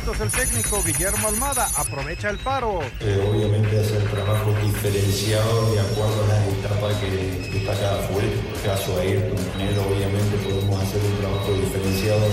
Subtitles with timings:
[0.00, 2.80] Santos, el técnico Guillermo Almada aprovecha el paro.
[3.00, 8.96] Eh, obviamente hacer trabajo diferenciado de acuerdo a las etapas que, está cada el caso
[8.96, 12.26] de Ayrton obviamente podemos hacer un trabajo diferenciado.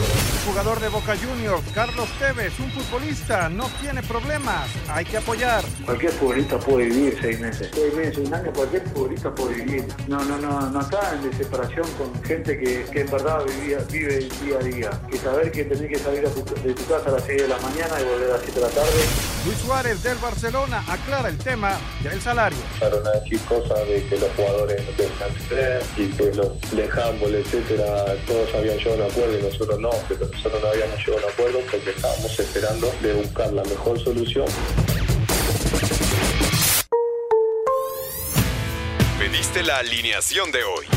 [0.45, 5.63] Jugador de Boca Juniors, Carlos Tevez, un futbolista, no tiene problemas, hay que apoyar.
[5.85, 7.69] Cualquier futbolista puede vivir seis meses.
[7.73, 9.85] Seis meses, un año, cualquier futbolista puede vivir.
[10.07, 14.29] No, no, no, no está en desesperación con gente que, que en verdad vivía, vive
[14.41, 15.01] día a día.
[15.09, 17.99] Que saber que tenés que salir de tu casa a las 6 de la mañana
[17.99, 19.03] y volver a las 7 de la tarde.
[19.45, 22.59] Luis Suárez del Barcelona aclara el tema del salario.
[22.79, 28.15] Para a decir cosas de que los jugadores no tenían y que los de etcétera,
[28.25, 31.25] todos habían llegado a un acuerdo y nosotros no, pero nosotros no habíamos llegado a
[31.25, 34.47] un acuerdo porque estábamos esperando de buscar la mejor solución.
[39.19, 40.96] Pediste la alineación de hoy.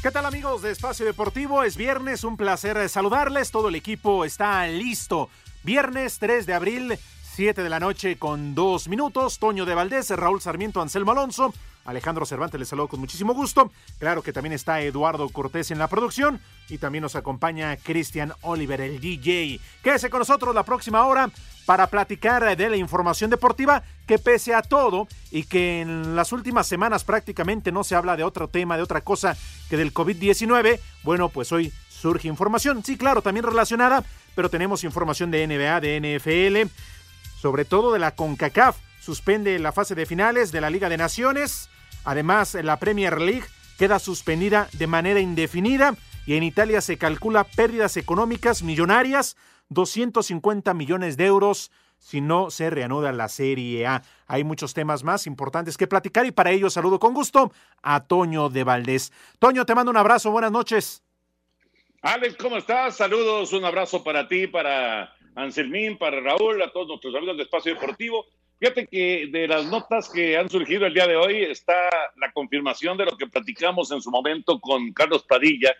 [0.00, 1.64] ¿Qué tal amigos de Espacio Deportivo?
[1.64, 3.50] Es viernes, un placer saludarles.
[3.50, 5.28] Todo el equipo está listo.
[5.64, 6.98] Viernes 3 de abril,
[7.34, 9.40] 7 de la noche con dos minutos.
[9.40, 11.52] Toño de Valdés, Raúl Sarmiento, Anselmo Alonso.
[11.88, 13.72] Alejandro Cervantes les saludo con muchísimo gusto.
[13.98, 18.82] Claro que también está Eduardo Cortés en la producción y también nos acompaña Cristian Oliver,
[18.82, 19.58] el DJ.
[19.82, 21.30] Quédese con nosotros la próxima hora
[21.64, 26.66] para platicar de la información deportiva que pese a todo y que en las últimas
[26.66, 29.34] semanas prácticamente no se habla de otro tema, de otra cosa
[29.70, 34.04] que del COVID-19, bueno, pues hoy surge información, sí, claro, también relacionada,
[34.34, 36.70] pero tenemos información de NBA, de NFL,
[37.40, 41.70] sobre todo de la CONCACAF, suspende la fase de finales de la Liga de Naciones,
[42.08, 43.44] además la Premier League
[43.78, 49.36] queda suspendida de manera indefinida y en Italia se calcula pérdidas económicas millonarias
[49.68, 54.02] 250 millones de euros si no se reanuda la Serie A.
[54.26, 57.52] Hay muchos temas más importantes que platicar y para ello saludo con gusto
[57.82, 59.12] a Toño de Valdés.
[59.38, 61.02] Toño, te mando un abrazo, buenas noches.
[62.00, 62.96] Alex, ¿cómo estás?
[62.96, 67.74] Saludos, un abrazo para ti, para Anselmín, para Raúl, a todos nuestros amigos de Espacio
[67.74, 68.24] Deportivo.
[68.58, 72.98] Fíjate que de las notas que han surgido el día de hoy está la confirmación
[72.98, 75.76] de lo que platicamos en su momento con Carlos Padilla,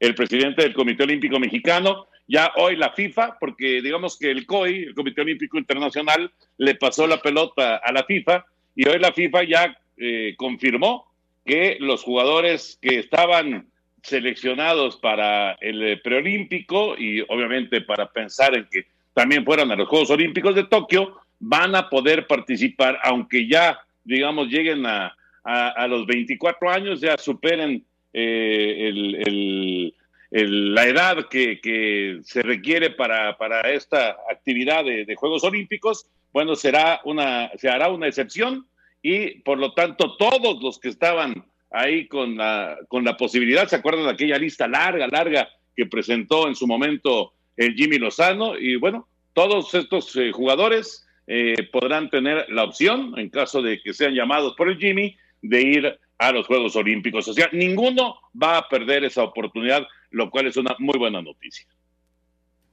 [0.00, 4.84] el presidente del Comité Olímpico Mexicano, ya hoy la FIFA, porque digamos que el COI,
[4.84, 9.44] el Comité Olímpico Internacional, le pasó la pelota a la FIFA y hoy la FIFA
[9.44, 11.12] ya eh, confirmó
[11.44, 13.68] que los jugadores que estaban
[14.02, 20.10] seleccionados para el preolímpico y obviamente para pensar en que también fueran a los Juegos
[20.10, 26.70] Olímpicos de Tokio, van a poder participar, aunque ya, digamos, lleguen a, a, los 24
[26.70, 29.94] años, ya superen eh, el,
[30.30, 33.36] la edad que, se requiere para,
[33.72, 38.64] esta actividad de, Juegos Olímpicos, bueno, será una, se hará una excepción
[39.02, 43.76] y por lo tanto todos los que estaban ahí con la, con la posibilidad, ¿se
[43.76, 48.56] acuerdan de aquella lista larga, larga que presentó en su momento el Jimmy Lozano?
[48.56, 53.94] Y bueno, todos estos eh, jugadores eh, podrán tener la opción, en caso de que
[53.94, 57.26] sean llamados por el Jimmy, de ir a los Juegos Olímpicos.
[57.28, 61.66] O sea, ninguno va a perder esa oportunidad lo cual es una muy buena noticia.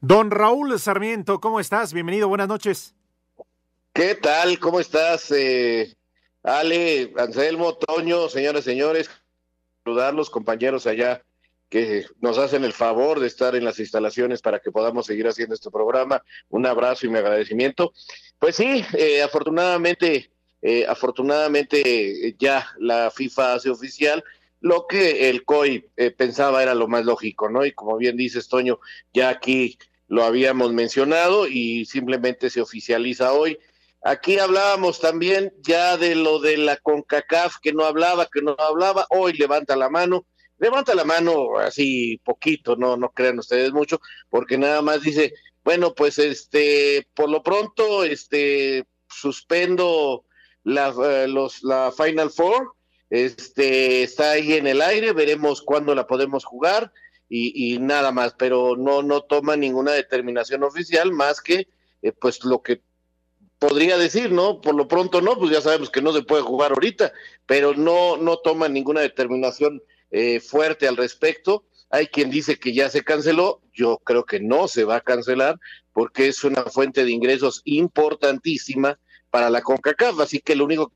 [0.01, 1.93] Don Raúl Sarmiento, ¿cómo estás?
[1.93, 2.95] Bienvenido, buenas noches.
[3.93, 4.59] ¿Qué tal?
[4.59, 5.31] ¿Cómo estás?
[5.31, 5.93] Eh,
[6.43, 9.09] Ale, Anselmo, Toño, señores, señores,
[9.83, 11.21] saludar los compañeros allá
[11.69, 15.55] que nos hacen el favor de estar en las instalaciones para que podamos seguir haciendo
[15.55, 16.23] este programa.
[16.49, 17.93] Un abrazo y mi agradecimiento.
[18.39, 20.31] Pues sí, eh, afortunadamente,
[20.61, 24.23] eh, afortunadamente ya la FIFA hace oficial
[24.61, 27.65] lo que el COI eh, pensaba era lo más lógico, ¿no?
[27.65, 28.79] Y como bien dices, Toño,
[29.13, 29.77] ya aquí
[30.07, 33.57] lo habíamos mencionado y simplemente se oficializa hoy.
[34.01, 39.05] Aquí hablábamos también ya de lo de la CONCACAF, que no hablaba, que no hablaba,
[39.09, 40.25] hoy levanta la mano,
[40.59, 45.33] levanta la mano así poquito, no, no crean ustedes mucho, porque nada más dice,
[45.63, 50.25] bueno, pues este, por lo pronto, este, suspendo
[50.63, 52.73] la, eh, los, la Final Four,
[53.09, 56.91] este, está ahí en el aire, veremos cuándo la podemos jugar
[57.31, 61.67] y, nada más, pero no, no toma ninguna determinación oficial más que
[62.01, 62.81] eh, pues lo que
[63.59, 64.61] podría decir, ¿no?
[64.61, 67.11] Por lo pronto no, pues ya sabemos que no se puede jugar ahorita,
[67.45, 71.65] pero no, no toman ninguna determinación eh, fuerte al respecto.
[71.89, 75.59] Hay quien dice que ya se canceló, yo creo que no se va a cancelar
[75.93, 78.99] porque es una fuente de ingresos importantísima
[79.31, 80.91] para la CONCACAF, así que lo único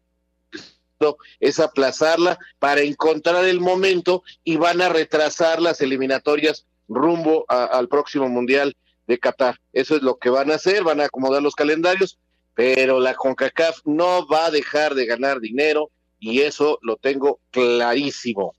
[1.39, 8.29] es aplazarla para encontrar el momento y van a retrasar las eliminatorias rumbo al próximo
[8.29, 8.75] Mundial
[9.07, 9.59] de Qatar.
[9.73, 12.17] Eso es lo que van a hacer, van a acomodar los calendarios,
[12.53, 15.89] pero la CONCACAF no va a dejar de ganar dinero
[16.19, 18.53] y eso lo tengo clarísimo.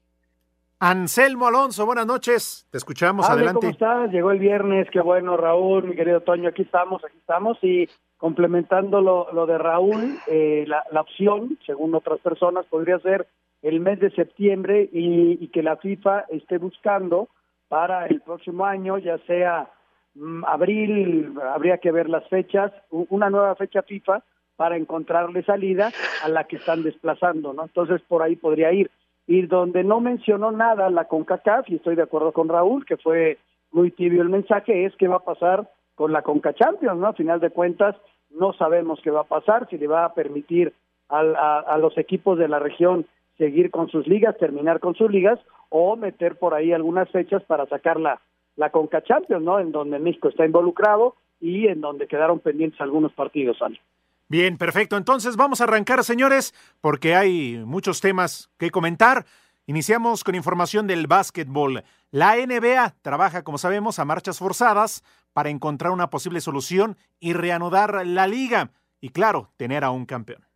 [0.80, 3.60] Anselmo Alonso, buenas noches, te escuchamos, adelante.
[3.60, 4.10] ¿Cómo estás?
[4.10, 9.00] Llegó el viernes, qué bueno Raúl, mi querido Toño, aquí estamos, aquí estamos y complementando
[9.00, 13.26] lo, de Raúl, eh, la, opción, según otras personas, podría ser
[13.62, 17.28] el mes de septiembre y, que la FIFA esté buscando
[17.68, 19.70] para el próximo año, ya sea
[20.14, 24.22] mm, abril, habría que ver las fechas, una nueva fecha FIFA
[24.56, 25.92] para encontrarle salida
[26.22, 27.62] a la que están desplazando, ¿no?
[27.62, 28.90] Entonces por ahí podría ir.
[29.26, 33.38] Y donde no mencionó nada la CONCACAF, y estoy de acuerdo con Raúl, que fue
[33.72, 37.08] muy tibio el mensaje, es que va a pasar con la Conca Champions, ¿no?
[37.08, 37.96] A final de cuentas,
[38.30, 40.72] no sabemos qué va a pasar, si le va a permitir
[41.08, 43.06] a, los equipos de la región
[43.38, 45.38] seguir con sus ligas, terminar con sus ligas,
[45.68, 48.20] o meter por ahí algunas fechas para sacar la,
[48.56, 49.58] la Conca Champions, ¿no?
[49.58, 53.80] En donde México está involucrado y en donde quedaron pendientes algunos partidos, Ale.
[54.28, 54.96] Bien, perfecto.
[54.96, 59.26] Entonces vamos a arrancar, señores, porque hay muchos temas que comentar.
[59.66, 61.84] Iniciamos con información del básquetbol.
[62.10, 68.06] La NBA trabaja, como sabemos, a marchas forzadas para encontrar una posible solución y reanudar
[68.06, 68.70] la liga.
[69.00, 70.46] Y claro, tener a un campeón.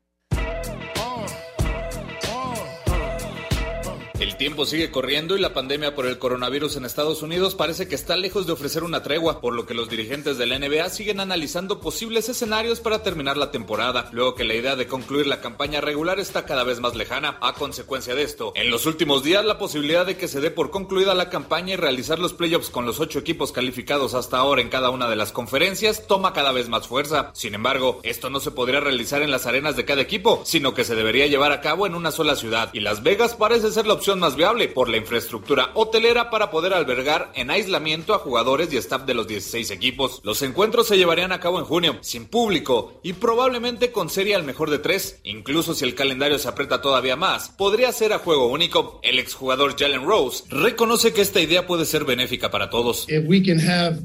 [4.49, 8.17] Tiempo sigue corriendo y la pandemia por el coronavirus en Estados Unidos parece que está
[8.17, 11.81] lejos de ofrecer una tregua, por lo que los dirigentes de la NBA siguen analizando
[11.81, 16.19] posibles escenarios para terminar la temporada, luego que la idea de concluir la campaña regular
[16.19, 17.37] está cada vez más lejana.
[17.43, 20.71] A consecuencia de esto, en los últimos días la posibilidad de que se dé por
[20.71, 24.71] concluida la campaña y realizar los playoffs con los ocho equipos calificados hasta ahora en
[24.71, 27.33] cada una de las conferencias toma cada vez más fuerza.
[27.35, 30.85] Sin embargo, esto no se podría realizar en las arenas de cada equipo, sino que
[30.85, 33.93] se debería llevar a cabo en una sola ciudad, y Las Vegas parece ser la
[33.93, 38.76] opción más viable por la infraestructura hotelera para poder albergar en aislamiento a jugadores y
[38.76, 40.20] staff de los 16 equipos.
[40.23, 44.44] Los encuentros se llevarían a cabo en junio, sin público y probablemente con serie al
[44.44, 45.19] mejor de tres.
[45.25, 49.00] Incluso si el calendario se aprieta todavía más, podría ser a juego único.
[49.02, 53.06] El exjugador Jalen Rose reconoce que esta idea puede ser benéfica para todos.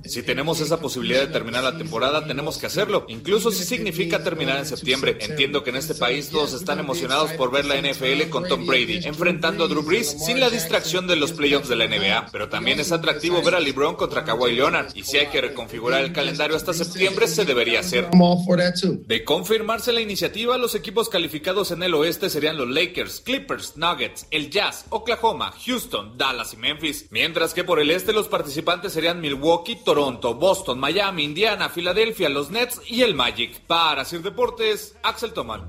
[0.06, 4.58] Si tenemos esa posibilidad de terminar la temporada, tenemos que hacerlo, incluso si significa terminar
[4.58, 5.16] en septiembre.
[5.22, 9.02] Entiendo que en este país todos están emocionados por ver la NFL con Tom Brady
[9.04, 12.28] enfrentando a Drew Brees sin la distracción de los playoffs de la NBA.
[12.32, 14.96] Pero también es atractivo ver a LeBron contra Kawhi Leonard.
[14.96, 18.10] Y si hay que reconfigurar el calendario hasta septiembre, se debería hacer.
[18.12, 24.28] De confirmarse la iniciativa, los equipos calificados en el oeste serían los Lakers, Clippers, Nuggets,
[24.32, 27.08] el Jazz, Oklahoma, Houston, Dallas y Memphis.
[27.12, 32.52] Mientras que por el este los participantes serían Milwaukee, Toronto, Boston, Miami, Indiana, Filadelfia, los
[32.52, 33.62] Nets y el Magic.
[33.68, 35.68] Para Sir Deportes, Axel Toman.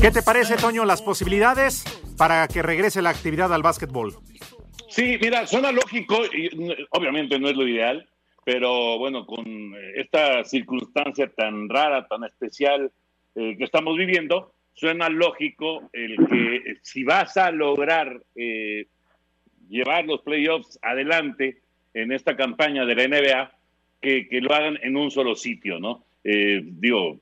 [0.00, 1.84] ¿Qué te parece, Toño, las posibilidades
[2.16, 4.14] para que regrese la actividad al básquetbol?
[4.88, 6.48] Sí, mira, suena lógico, y
[6.90, 8.08] obviamente no es lo ideal,
[8.44, 12.90] pero bueno, con esta circunstancia tan rara, tan especial
[13.34, 18.86] eh, que estamos viviendo, suena lógico el que si vas a lograr eh,
[19.68, 21.60] llevar los playoffs adelante
[21.92, 23.52] en esta campaña de la NBA,
[24.00, 26.04] que, lo hagan en un solo sitio, ¿no?
[26.24, 27.20] Eh, digo,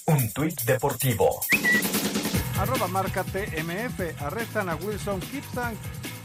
[0.06, 1.42] Un tuit deportivo.
[2.60, 4.22] Arroba marca TMF.
[4.22, 5.76] Arrestan a Wilson Kipsang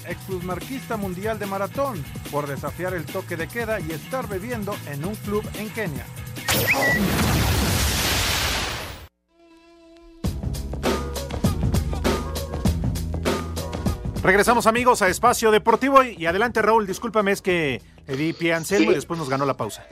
[0.09, 5.05] ex marquista mundial de maratón, por desafiar el toque de queda y estar bebiendo en
[5.05, 6.07] un club en Kenia.
[14.27, 18.57] Regresamos amigos a Espacio Deportivo y adelante Raúl, discúlpame, es que le di pie a
[18.57, 19.87] Anselmo y después nos ganó la pausa.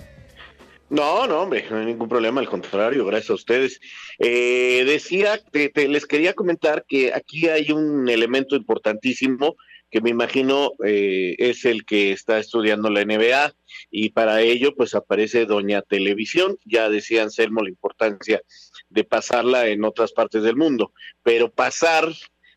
[0.91, 3.81] No, no, hombre, no hay ningún problema, al contrario, gracias a ustedes.
[4.19, 5.41] Eh, decía,
[5.75, 9.55] les quería comentar que aquí hay un elemento importantísimo
[9.95, 13.55] que me imagino eh, es el que está estudiando la NBA
[13.93, 18.43] y para ello pues aparece Doña Televisión, ya decía Anselmo la importancia
[18.89, 22.13] de pasarla en otras partes del mundo, pero pasar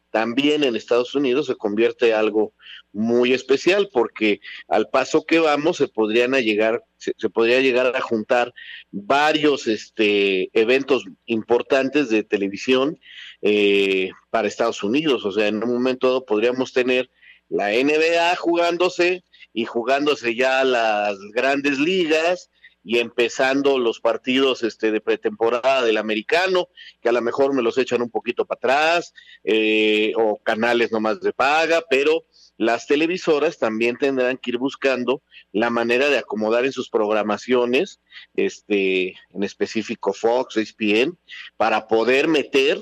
[0.09, 2.53] también en Estados Unidos se convierte en algo
[2.91, 8.51] muy especial porque al paso que vamos se podrían llegar se, podría llegar a juntar
[8.89, 12.99] varios este eventos importantes de televisión
[13.43, 15.23] eh, para Estados Unidos.
[15.23, 17.11] O sea en un momento podríamos tener
[17.49, 19.23] la NBA jugándose
[19.53, 22.49] y jugándose ya las grandes ligas
[22.83, 26.69] y empezando los partidos este, de pretemporada del americano,
[27.01, 29.13] que a lo mejor me los echan un poquito para atrás,
[29.43, 32.23] eh, o canales nomás de paga, pero
[32.55, 37.99] las televisoras también tendrán que ir buscando la manera de acomodar en sus programaciones,
[38.35, 41.17] este, en específico Fox, ESPN,
[41.57, 42.81] para poder meter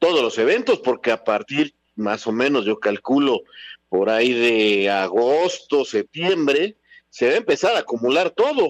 [0.00, 3.42] todos los eventos, porque a partir más o menos, yo calculo,
[3.88, 6.76] por ahí de agosto, septiembre,
[7.10, 8.68] se va a empezar a acumular todo.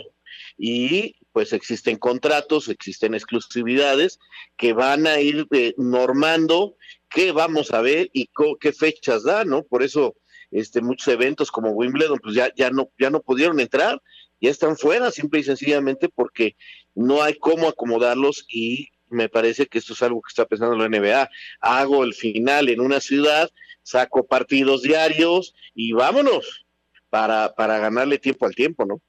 [0.56, 4.18] Y pues existen contratos, existen exclusividades
[4.56, 6.76] que van a ir eh, normando
[7.08, 8.28] qué vamos a ver y
[8.60, 9.62] qué fechas da, ¿no?
[9.62, 10.16] Por eso
[10.50, 14.02] este muchos eventos como Wimbledon pues ya ya no ya no pudieron entrar,
[14.40, 16.56] ya están fuera simple y sencillamente porque
[16.94, 20.88] no hay cómo acomodarlos y me parece que esto es algo que está pensando la
[20.88, 21.30] NBA.
[21.60, 23.50] Hago el final en una ciudad,
[23.88, 26.66] saco partidos diarios y vámonos
[27.08, 29.00] para, para ganarle tiempo al tiempo, ¿no?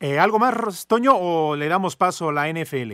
[0.00, 2.92] Eh, ¿Algo más, Toño, o le damos paso a la NFL?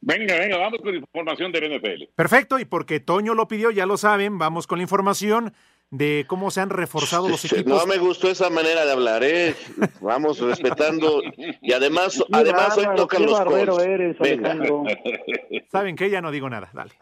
[0.00, 2.04] Venga, venga, vamos con información del NFL.
[2.14, 5.52] Perfecto, y porque Toño lo pidió, ya lo saben, vamos con la información
[5.90, 7.66] de cómo se han reforzado los equipos.
[7.66, 9.54] No me gustó esa manera de hablar, ¿eh?
[10.00, 11.22] Vamos respetando.
[11.60, 14.16] Y además, además hoy tocan los eres,
[15.72, 16.92] Saben que ya no digo nada, dale.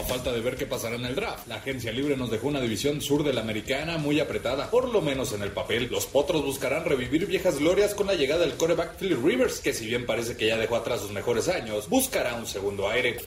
[0.02, 1.46] falta de ver qué pasará en el draft.
[1.46, 5.00] La agencia libre nos dejó una división sur de la americana muy apretada, por lo
[5.00, 5.88] menos en el papel.
[5.90, 9.86] Los potros buscarán revivir viejas glorias con la llegada del coreback Philip Rivers, que si
[9.86, 13.18] bien parece que ya dejó atrás sus mejores años, buscará un segundo aire.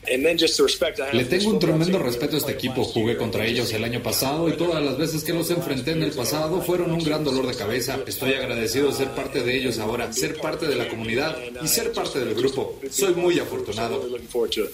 [1.12, 2.84] Le tengo un tremendo respeto a este equipo.
[2.84, 6.12] Jugué contra ellos el año pasado y todas las veces que los enfrenté en el
[6.12, 7.98] pasado fueron un gran dolor de cabeza.
[8.06, 11.92] Estoy agradecido de ser parte de ellos ahora, ser parte de la comunidad y ser
[11.92, 12.78] parte del grupo.
[12.90, 14.04] Soy muy afortunado.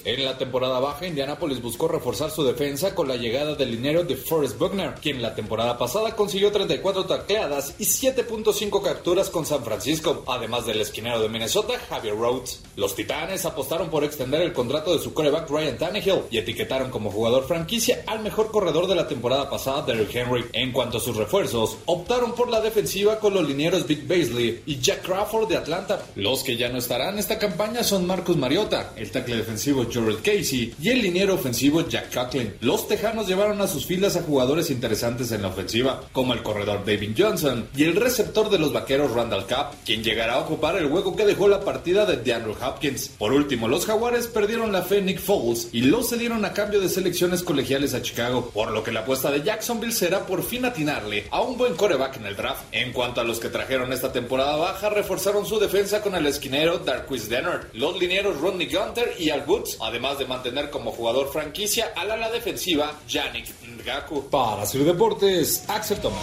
[0.04, 4.16] En la temporada baja, Indianapolis buscó reforzar su defensa con la llegada del dinero de
[4.16, 10.25] Forrest Buckner, quien la temporada pasada consiguió 34 tacleadas y 7.5 capturas con San Francisco,
[10.26, 12.62] además del esquinero de Minnesota, Javier Rhodes.
[12.76, 17.11] Los Titanes apostaron por extender el contrato de su coreback Ryan Tannehill y etiquetaron como
[17.11, 20.44] jugador franquicia al mejor corredor de la temporada pasada, Derrick Henry.
[20.52, 24.80] En cuanto a sus refuerzos, optaron por la defensiva con los linieros Big Baisley y
[24.80, 26.04] Jack Crawford de Atlanta.
[26.16, 30.75] Los que ya no estarán esta campaña son Marcus Mariota, el tackle defensivo Gerald Casey
[30.80, 32.54] y el liniero ofensivo Jack Coughlin.
[32.60, 36.84] Los Tejanos llevaron a sus filas a jugadores interesantes en la ofensiva, como el corredor
[36.84, 40.86] David Johnson y el receptor de los vaqueros Randall Cobb, quien llegará a ocupar el
[40.86, 43.10] hueco que dejó la partida de DeAndre Hopkins.
[43.18, 46.88] Por último, los Jaguares perdieron la fe Nick Foles y lo cedieron a cambio de
[46.88, 51.26] selecciones colegiales a Chicago, por lo que la apuesta de Jacksonville será por fin atinarle
[51.30, 52.64] a un buen coreback en el draft.
[52.72, 56.78] En cuanto a los que trajeron esta temporada baja, reforzaron su defensa con el esquinero
[56.78, 61.60] Darquis Dennard, los linieros Rodney Gunter y Al Woods, además de mantener como jugador franquicia
[61.95, 63.47] al ala defensiva Yannick
[63.85, 64.31] Ngaku.
[64.31, 66.19] Para Sir Deportes, Axel Tomás.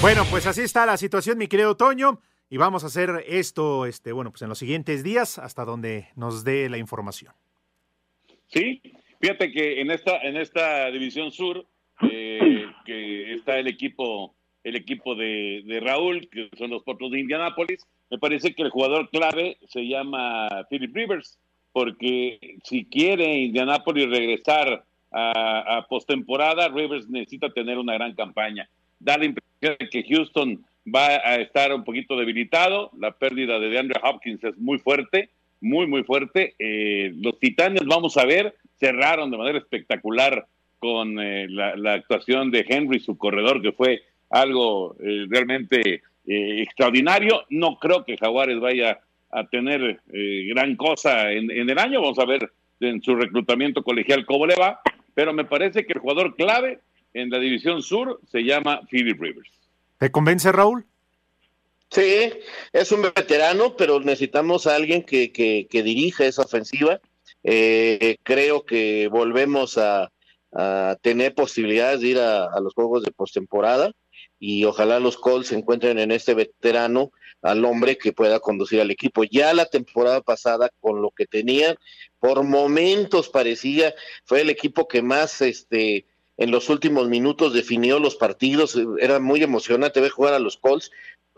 [0.00, 2.20] Bueno, pues así está la situación, mi querido Toño.
[2.48, 6.42] Y vamos a hacer esto, este, bueno, pues en los siguientes días, hasta donde nos
[6.42, 7.34] dé la información.
[8.48, 8.80] Sí,
[9.20, 11.66] fíjate que en esta, en esta división sur,
[12.10, 17.20] eh, que está el equipo, el equipo de, de, Raúl, que son los Potros de
[17.20, 21.38] Indianápolis, me parece que el jugador clave se llama Philip Rivers
[21.72, 28.68] porque si quiere Indianapolis regresar a, a postemporada, Rivers necesita tener una gran campaña.
[28.98, 32.90] Da la impresión de que Houston va a estar un poquito debilitado.
[32.98, 36.54] La pérdida de DeAndre Hopkins es muy fuerte, muy, muy fuerte.
[36.58, 40.46] Eh, los Titanes, vamos a ver, cerraron de manera espectacular
[40.80, 47.44] con eh, la, actuación de Henry, su corredor, que fue algo eh, realmente eh, extraordinario.
[47.50, 48.98] No creo que Jaguares vaya
[49.30, 52.00] a tener eh, gran cosa en, en, el año.
[52.00, 54.80] Vamos a ver en su reclutamiento colegial cómo le va.
[55.14, 56.80] Pero me parece que el jugador clave
[57.14, 59.50] en la división sur se llama Philip Rivers.
[59.98, 60.84] ¿Te convence, Raúl?
[61.90, 62.32] Sí,
[62.72, 67.00] es un veterano, pero necesitamos a alguien que, que, que dirija esa ofensiva.
[67.42, 70.12] Eh, creo que volvemos a,
[70.52, 73.92] a, tener posibilidades de ir a, a los juegos de postemporada
[74.38, 79.24] y ojalá los Colts encuentren en este veterano al hombre que pueda conducir al equipo.
[79.24, 81.76] Ya la temporada pasada, con lo que tenían,
[82.18, 83.94] por momentos parecía,
[84.24, 86.06] fue el equipo que más este
[86.36, 90.90] en los últimos minutos definió los partidos, era muy emocionante ver jugar a los Colts,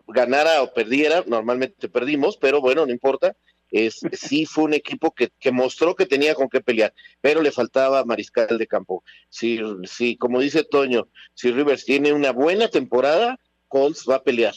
[0.07, 3.37] ganara o perdiera, normalmente perdimos, pero bueno, no importa,
[3.73, 7.51] es, sí fue un equipo que, que, mostró que tenía con qué pelear, pero le
[7.51, 9.03] faltaba mariscal de campo.
[9.29, 14.55] Si, si, como dice Toño, si Rivers tiene una buena temporada, Colts va a pelear.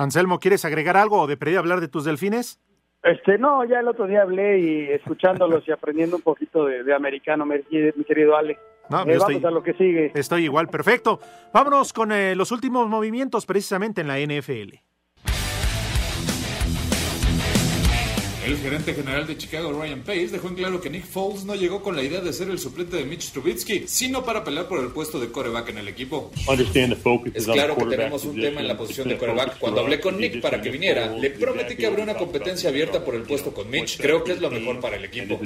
[0.00, 2.58] Anselmo, ¿quieres agregar algo o de pedir hablar de tus delfines?
[3.02, 6.94] Este, no, ya el otro día hablé y escuchándolos y aprendiendo un poquito de, de
[6.94, 8.58] americano, mi, mi querido Ale.
[8.88, 10.10] No, eh, estoy, vamos a lo que sigue.
[10.14, 11.20] Estoy igual, perfecto.
[11.52, 14.76] Vámonos con eh, los últimos movimientos precisamente en la NFL.
[18.44, 21.82] El gerente general de Chicago, Ryan Pace, dejó en claro que Nick Foles no llegó
[21.82, 24.88] con la idea de ser el suplente de Mitch Trubisky, sino para pelear por el
[24.88, 26.30] puesto de coreback en el equipo.
[27.34, 29.58] Es claro que tenemos un tema en la posición de coreback.
[29.58, 33.14] Cuando hablé con Nick para que viniera, le prometí que habría una competencia abierta por
[33.14, 33.98] el puesto con Mitch.
[34.00, 35.38] Creo que es lo mejor para el equipo.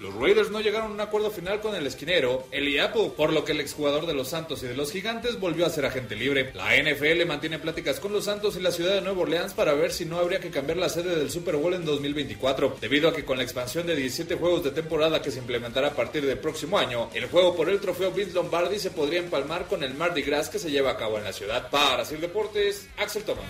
[0.00, 3.44] Los Raiders no llegaron a un acuerdo final con el esquinero, Eli Apple, por lo
[3.44, 6.50] que el exjugador de los Santos y de los Gigantes volvió a ser agente libre.
[6.54, 9.92] La NFL mantiene pláticas con los Santos y la ciudad de Nueva Orleans para ver
[9.92, 13.24] si no habría que cambiar la sede del Super Bowl en 2024, debido a que
[13.24, 16.78] con la expansión de 17 juegos de temporada que se implementará a partir del próximo
[16.78, 20.48] año, el juego por el trofeo Vince Lombardi se podría empalmar con el Mardi Gras
[20.48, 21.70] que se lleva a cabo en la ciudad.
[21.70, 23.42] Para Sir Deportes, Axel Toma.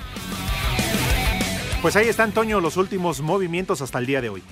[1.82, 4.42] Pues ahí está Antonio los últimos movimientos hasta el día de hoy.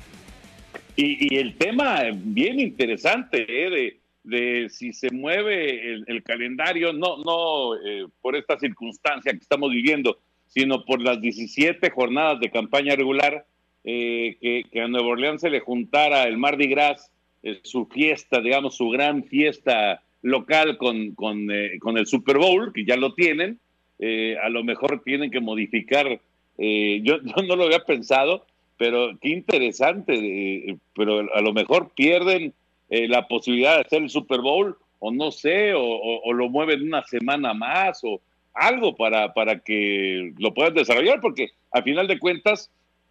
[0.97, 3.71] Y, y el tema bien interesante ¿eh?
[3.71, 9.39] de, de, si se mueve el, el calendario, no, no eh, por esta circunstancia que
[9.39, 13.47] estamos viviendo, sino por las 17 jornadas de campaña regular,
[13.85, 17.11] eh, que, a Nueva Orleans se le juntara el Mardi Gras,
[17.43, 22.73] eh, su fiesta, digamos, su gran fiesta local con, con, eh, con el Super Bowl,
[22.73, 23.61] que ya lo tienen,
[24.01, 26.21] eh, a lo mejor tienen que modificar,
[26.59, 28.45] yo, yo, no lo había pensado,
[28.77, 32.53] pero qué interesante, pero a lo mejor pierden
[32.91, 36.83] la posibilidad de hacer el Super Bowl, o no sé, o, o, o lo mueven
[36.83, 38.21] una semana más, o
[38.59, 42.71] algo para, para que lo puedan desarrollar, porque a final de cuentas,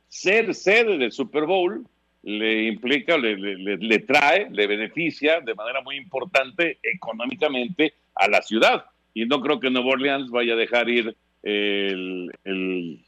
[0.10, 1.86] ser sede del Super Bowl
[2.24, 8.42] le implica, le, le, le, trae, le beneficia de manera muy importante económicamente a la
[8.42, 8.86] ciudad.
[9.14, 13.00] Y no creo que Nueva Orleans vaya a dejar ir el, el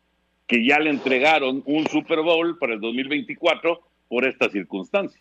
[0.48, 5.20] que ya le entregaron un Super Bowl para el 2024 por esta circunstancia.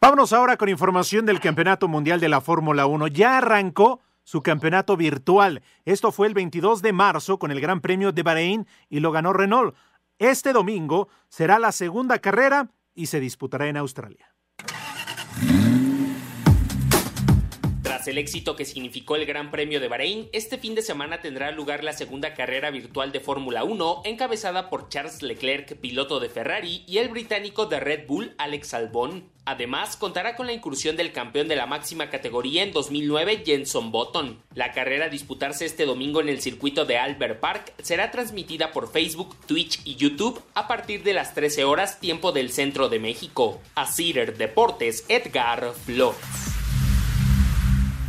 [0.00, 3.08] Vámonos ahora con información del Campeonato Mundial de la Fórmula 1.
[3.08, 5.62] Ya arrancó su campeonato virtual.
[5.84, 9.32] Esto fue el 22 de marzo con el Gran Premio de Bahrein y lo ganó
[9.32, 9.76] Renault.
[10.18, 14.34] Este domingo será la segunda carrera y se disputará en Australia.
[18.06, 21.82] El éxito que significó el Gran Premio de Bahrein, este fin de semana tendrá lugar
[21.82, 26.98] la segunda carrera virtual de Fórmula 1, encabezada por Charles Leclerc, piloto de Ferrari, y
[26.98, 29.30] el británico de Red Bull, Alex Albon.
[29.46, 34.42] Además, contará con la incursión del campeón de la máxima categoría en 2009, Jenson Button.
[34.54, 38.90] La carrera a disputarse este domingo en el circuito de Albert Park será transmitida por
[38.90, 43.60] Facebook, Twitch y YouTube a partir de las 13 horas tiempo del centro de México.
[43.74, 46.53] A Cider Deportes, Edgar Flores.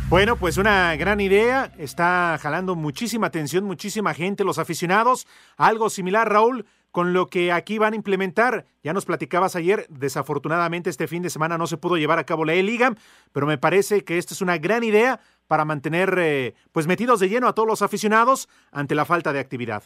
[0.08, 6.30] Bueno, pues una gran idea, está jalando muchísima atención, muchísima gente, los aficionados, algo similar,
[6.30, 8.66] Raúl, con lo que aquí van a implementar.
[8.84, 12.44] Ya nos platicabas ayer, desafortunadamente este fin de semana no se pudo llevar a cabo
[12.44, 12.94] la E-Liga,
[13.32, 17.28] pero me parece que esta es una gran idea para mantener eh, pues metidos de
[17.28, 19.82] lleno a todos los aficionados ante la falta de actividad.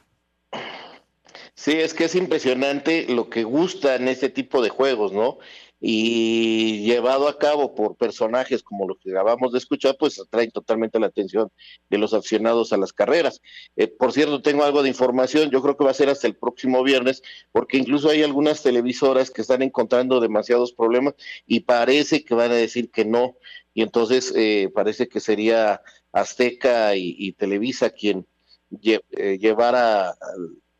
[1.54, 5.38] Sí, es que es impresionante lo que gusta en este tipo de juegos, ¿no?
[5.80, 11.00] Y llevado a cabo por personajes como los que acabamos de escuchar, pues atraen totalmente
[11.00, 11.50] la atención
[11.88, 13.40] de los aficionados a las carreras.
[13.76, 16.36] Eh, por cierto, tengo algo de información, yo creo que va a ser hasta el
[16.36, 21.14] próximo viernes, porque incluso hay algunas televisoras que están encontrando demasiados problemas
[21.46, 23.36] y parece que van a decir que no,
[23.72, 25.80] y entonces eh, parece que sería
[26.12, 28.26] Azteca y, Televisa quien
[28.82, 30.14] eh, llevara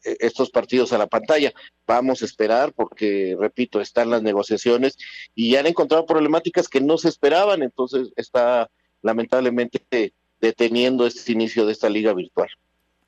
[0.05, 1.53] estos partidos a la pantalla.
[1.87, 4.97] Vamos a esperar porque, repito, están las negociaciones
[5.35, 8.69] y han encontrado problemáticas que no se esperaban, entonces está
[9.03, 12.49] lamentablemente deteniendo este inicio de esta liga virtual.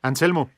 [0.01, 0.49] Anselmo.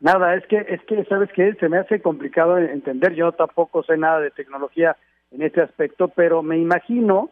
[0.00, 1.54] Nada, es que, es que, ¿sabes qué?
[1.58, 4.96] Se me hace complicado entender, yo tampoco sé nada de tecnología
[5.32, 7.30] en este aspecto, pero me imagino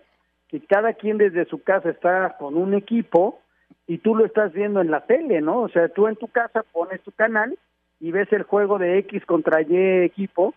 [0.48, 3.40] que cada quien desde su casa está con un equipo
[3.86, 5.62] y tú lo estás viendo en la tele, ¿no?
[5.62, 7.56] O sea, tú en tu casa pones tu canal
[8.00, 10.54] y ves el juego de X contra Y equipo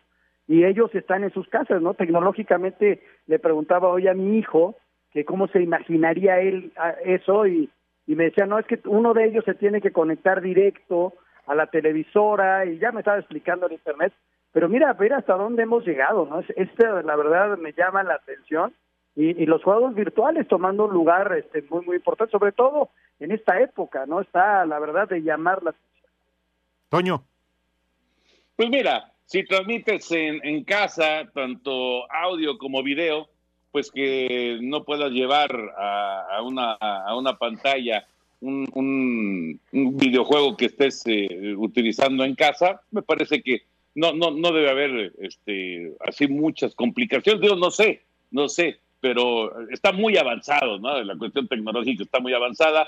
[0.48, 1.94] y ellos están en sus casas, ¿no?
[1.94, 4.76] Tecnológicamente le preguntaba hoy a mi hijo
[5.12, 6.72] que cómo se imaginaría él
[7.06, 7.70] eso y,
[8.08, 11.14] y me decía, no, es que uno de ellos se tiene que conectar directo
[11.46, 14.14] a la televisora y ya me estaba explicando el internet,
[14.52, 16.40] pero mira, ver hasta dónde hemos llegado, ¿no?
[16.40, 18.74] Este, la verdad, me llama la atención
[19.16, 23.32] y, y los juegos virtuales tomando un lugar este, muy, muy importante, sobre todo en
[23.32, 24.22] esta época, ¿no?
[24.22, 25.99] Está, la verdad, de llamar la atención.
[26.90, 27.24] Toño.
[28.56, 33.30] Pues mira, si transmites en, casa tanto audio como video,
[33.72, 38.06] pues que no puedas llevar a, una, a una pantalla
[38.42, 43.64] un, videojuego que estés eh, utilizando en casa, me parece que
[43.96, 47.42] no, no, no debe haber este, así muchas complicaciones.
[47.42, 51.02] Digo, no sé, no sé, pero está muy avanzado, ¿no?
[51.04, 52.88] La cuestión tecnológica está muy avanzada.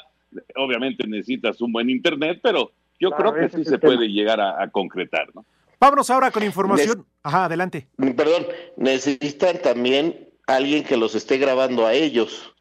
[0.55, 5.27] Obviamente necesitas un buen internet, pero yo creo que sí se puede llegar a concretar,
[5.35, 5.43] ¿no?
[5.81, 7.07] Vámonos ahora con información.
[7.23, 7.87] Ajá, adelante.
[8.15, 8.45] Perdón,
[8.77, 12.53] necesitan también alguien que los esté grabando a ellos.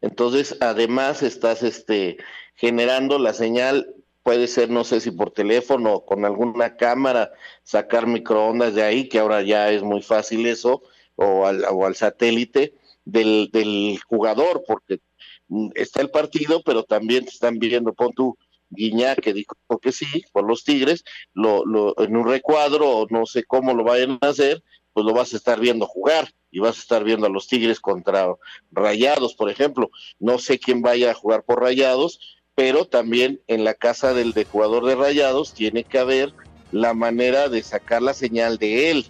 [0.00, 2.18] Entonces, además, estás este,
[2.54, 7.32] generando la señal, puede ser, no sé si por teléfono o con alguna cámara,
[7.64, 10.82] sacar microondas de ahí, que ahora ya es muy fácil eso,
[11.16, 15.00] o al, o al satélite del, del jugador, porque
[15.48, 18.38] mm, está el partido, pero también te están viendo, pon tú,
[18.70, 21.04] Guiñac que dijo que sí, por los Tigres,
[21.34, 25.32] lo, lo, en un recuadro, no sé cómo lo vayan a hacer, pues lo vas
[25.32, 28.34] a estar viendo jugar y vas a estar viendo a los Tigres contra
[28.72, 29.90] Rayados, por ejemplo.
[30.18, 34.44] No sé quién vaya a jugar por Rayados, pero también en la casa del de
[34.44, 36.32] jugador de Rayados tiene que haber
[36.72, 39.06] la manera de sacar la señal de él.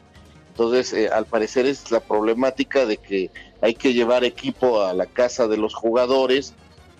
[0.50, 5.06] Entonces, eh, al parecer es la problemática de que hay que llevar equipo a la
[5.06, 6.52] casa de los jugadores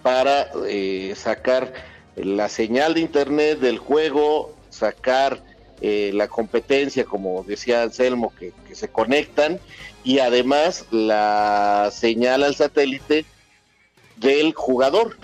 [0.03, 1.73] para eh, sacar
[2.23, 5.39] la señal de internet del juego, sacar
[5.81, 9.59] eh, la competencia, como decía Anselmo, que, se conectan,
[10.05, 13.25] y además la señal al satélite
[14.17, 15.17] del jugador.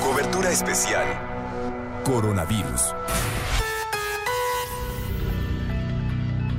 [0.03, 1.08] Cobertura especial.
[2.03, 2.93] Coronavirus.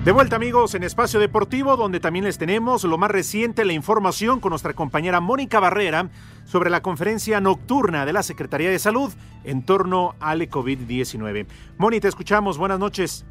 [0.04, 4.40] De vuelta amigos en Espacio Deportivo, donde también les tenemos lo más reciente, la información
[4.40, 6.08] con nuestra compañera Mónica Barrera
[6.46, 9.12] sobre la conferencia nocturna de la Secretaría de Salud
[9.44, 11.46] en torno al COVID-19.
[11.76, 13.26] Mónica, te escuchamos, buenas noches.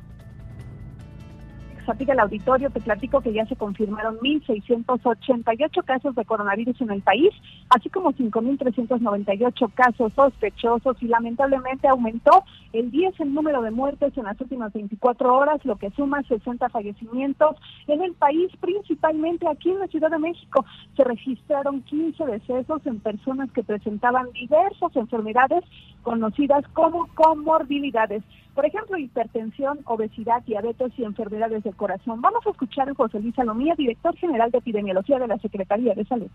[1.89, 7.02] Fatiga el auditorio, te platico que ya se confirmaron 1.688 casos de coronavirus en el
[7.02, 7.32] país,
[7.71, 14.25] así como 5.398 casos sospechosos y lamentablemente aumentó el 10 el número de muertes en
[14.25, 17.56] las últimas 24 horas, lo que suma 60 fallecimientos
[17.88, 20.65] en el país, principalmente aquí en la Ciudad de México.
[20.95, 25.63] Se registraron 15 decesos en personas que presentaban diversas enfermedades
[26.04, 28.21] conocidas como comorbilidades.
[28.60, 32.19] Por ejemplo, hipertensión, obesidad, diabetes y enfermedades del corazón.
[32.19, 36.04] Vamos a escuchar a José Luis Salomía, director general de epidemiología de la Secretaría de
[36.04, 36.28] Salud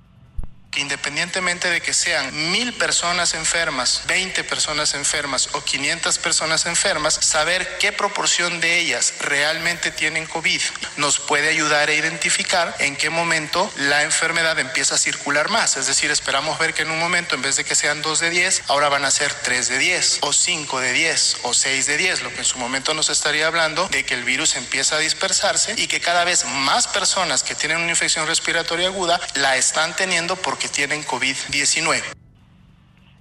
[0.77, 7.79] independientemente de que sean mil personas enfermas, 20 personas enfermas o 500 personas enfermas, saber
[7.79, 10.61] qué proporción de ellas realmente tienen COVID
[10.97, 15.77] nos puede ayudar a identificar en qué momento la enfermedad empieza a circular más.
[15.77, 18.31] Es decir, esperamos ver que en un momento, en vez de que sean 2 de
[18.31, 21.97] 10, ahora van a ser 3 de 10 o 5 de 10 o 6 de
[21.97, 24.99] 10, lo que en su momento nos estaría hablando de que el virus empieza a
[24.99, 29.97] dispersarse y que cada vez más personas que tienen una infección respiratoria aguda la están
[29.97, 32.01] teniendo porque que tienen COVID-19.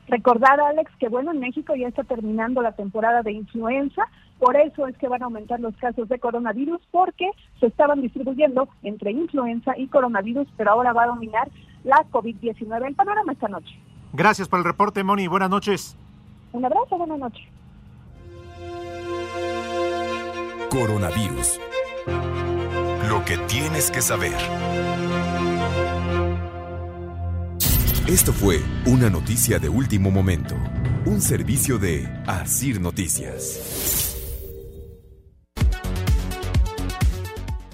[0.07, 4.03] Recordar, Alex, que bueno, en México ya está terminando la temporada de influenza,
[4.39, 7.29] por eso es que van a aumentar los casos de coronavirus, porque
[7.59, 11.49] se estaban distribuyendo entre influenza y coronavirus, pero ahora va a dominar
[11.83, 12.87] la COVID-19.
[12.87, 13.77] El panorama esta noche.
[14.13, 15.27] Gracias por el reporte, Moni.
[15.27, 15.97] Buenas noches.
[16.53, 17.45] Un abrazo, buenas noches.
[20.69, 21.59] Coronavirus.
[23.09, 24.37] Lo que tienes que saber.
[28.13, 30.55] Esto fue una noticia de último momento,
[31.03, 34.02] un servicio de Asir Noticias.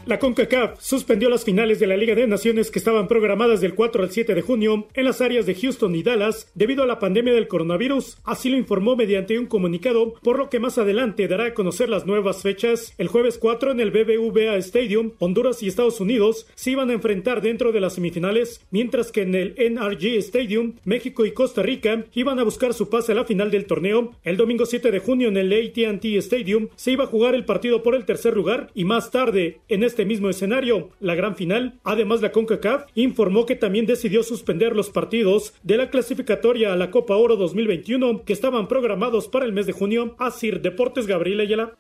[0.09, 4.01] La CONCACAF suspendió las finales de la Liga de Naciones que estaban programadas del 4
[4.01, 7.31] al 7 de junio en las áreas de Houston y Dallas debido a la pandemia
[7.31, 8.17] del coronavirus.
[8.23, 12.07] Así lo informó mediante un comunicado, por lo que más adelante dará a conocer las
[12.07, 12.95] nuevas fechas.
[12.97, 17.43] El jueves 4 en el BBVA Stadium, Honduras y Estados Unidos se iban a enfrentar
[17.43, 22.39] dentro de las semifinales, mientras que en el NRG Stadium, México y Costa Rica iban
[22.39, 24.15] a buscar su pase a la final del torneo.
[24.23, 27.83] El domingo 7 de junio en el AT&T Stadium se iba a jugar el partido
[27.83, 31.77] por el tercer lugar y más tarde en este este mismo escenario, la gran final.
[31.83, 36.89] Además, la CONCACAF informó que también decidió suspender los partidos de la clasificatoria a la
[36.89, 40.15] Copa Oro 2021 que estaban programados para el mes de junio.
[40.17, 41.73] Asir Deportes Gabriel Ayala.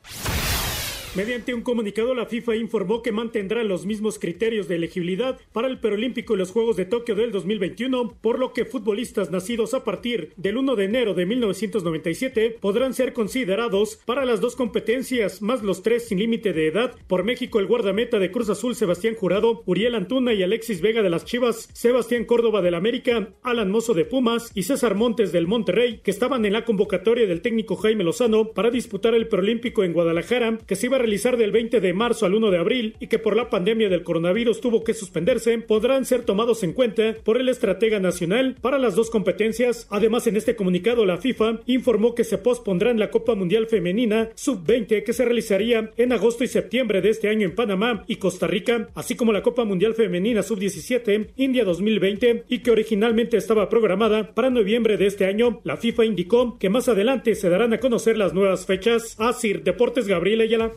[1.15, 5.79] Mediante un comunicado, la FIFA informó que mantendrá los mismos criterios de elegibilidad para el
[5.79, 10.33] Perolímpico y los Juegos de Tokio del 2021, por lo que futbolistas nacidos a partir
[10.37, 15.81] del 1 de enero de 1997 podrán ser considerados para las dos competencias, más los
[15.81, 16.95] tres sin límite de edad.
[17.07, 21.09] Por México, el guardameta de Cruz Azul Sebastián Jurado, Uriel Antuna y Alexis Vega de
[21.09, 26.01] las Chivas, Sebastián Córdoba del América, Alan Mozo de Pumas y César Montes del Monterrey,
[26.03, 30.59] que estaban en la convocatoria del técnico Jaime Lozano para disputar el Perolímpico en Guadalajara,
[30.67, 33.35] que se iba realizar del 20 de marzo al 1 de abril y que por
[33.35, 37.99] la pandemia del coronavirus tuvo que suspenderse, podrán ser tomados en cuenta por el estratega
[37.99, 39.87] nacional para las dos competencias.
[39.89, 45.03] Además, en este comunicado, la FIFA informó que se pospondrán la Copa Mundial Femenina Sub-20
[45.03, 48.89] que se realizaría en agosto y septiembre de este año en Panamá y Costa Rica,
[48.95, 54.49] así como la Copa Mundial Femenina Sub-17 India 2020 y que originalmente estaba programada para
[54.49, 55.61] noviembre de este año.
[55.63, 59.15] La FIFA indicó que más adelante se darán a conocer las nuevas fechas.
[59.19, 60.71] Asir Deportes Gabriel Ayala.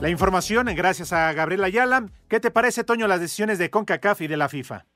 [0.00, 2.08] La información, gracias a Gabriel Ayala.
[2.28, 4.86] ¿Qué te parece, Toño, las decisiones de CONCACAF y de la FIFA?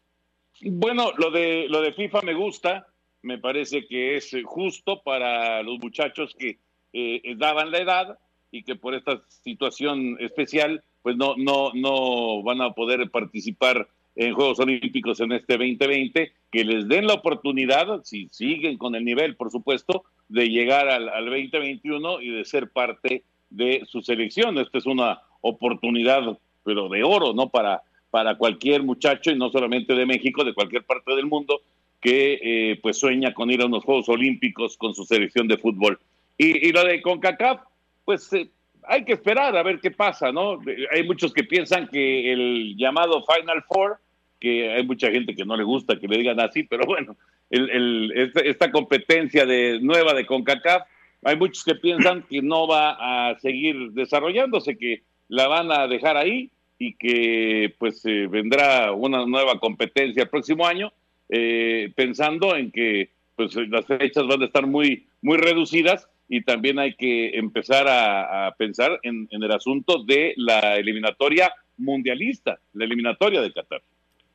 [0.63, 2.87] Bueno, lo de, lo de FIFA me gusta.
[3.23, 6.59] Me parece que es justo para los muchachos que
[6.93, 8.19] eh, daban la edad
[8.53, 14.35] y que por esta situación especial, pues no, no, no van a poder participar en
[14.35, 19.35] Juegos Olímpicos en este 2020, que les den la oportunidad, si siguen con el nivel,
[19.35, 23.25] por supuesto, de llegar al, al 2021 y de ser parte
[23.57, 24.59] de su selección.
[24.59, 27.49] Esta es una oportunidad, pero de oro, ¿no?
[27.49, 31.61] Para, para cualquier muchacho, y no solamente de México, de cualquier parte del mundo,
[32.01, 35.99] que eh, pues sueña con ir a unos Juegos Olímpicos con su selección de fútbol.
[36.37, 37.61] Y, y lo de CONCACAF,
[38.05, 38.51] pues eh,
[38.85, 40.59] hay que esperar a ver qué pasa, ¿no?
[40.93, 43.99] Hay muchos que piensan que el llamado Final Four,
[44.41, 47.17] que hay mucha gente que no le gusta que le digan así, pero bueno,
[47.49, 50.83] el, el, esta, esta competencia de, nueva de CONCACAF,
[51.23, 56.17] hay muchos que piensan que no va a seguir desarrollándose, que la van a dejar
[56.17, 60.93] ahí y que pues eh, vendrá una nueva competencia el próximo año,
[61.29, 66.79] eh, pensando en que pues las fechas van a estar muy, muy reducidas y también
[66.79, 72.85] hay que empezar a, a pensar en, en, el asunto de la eliminatoria mundialista, la
[72.85, 73.83] eliminatoria de Qatar.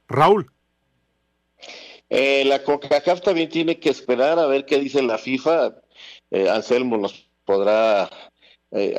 [0.07, 0.47] Raúl.
[2.09, 5.75] Eh, la CONCACAF también tiene que esperar a ver qué dice la FIFA
[6.31, 8.09] eh, Anselmo nos podrá
[8.71, 8.95] eh,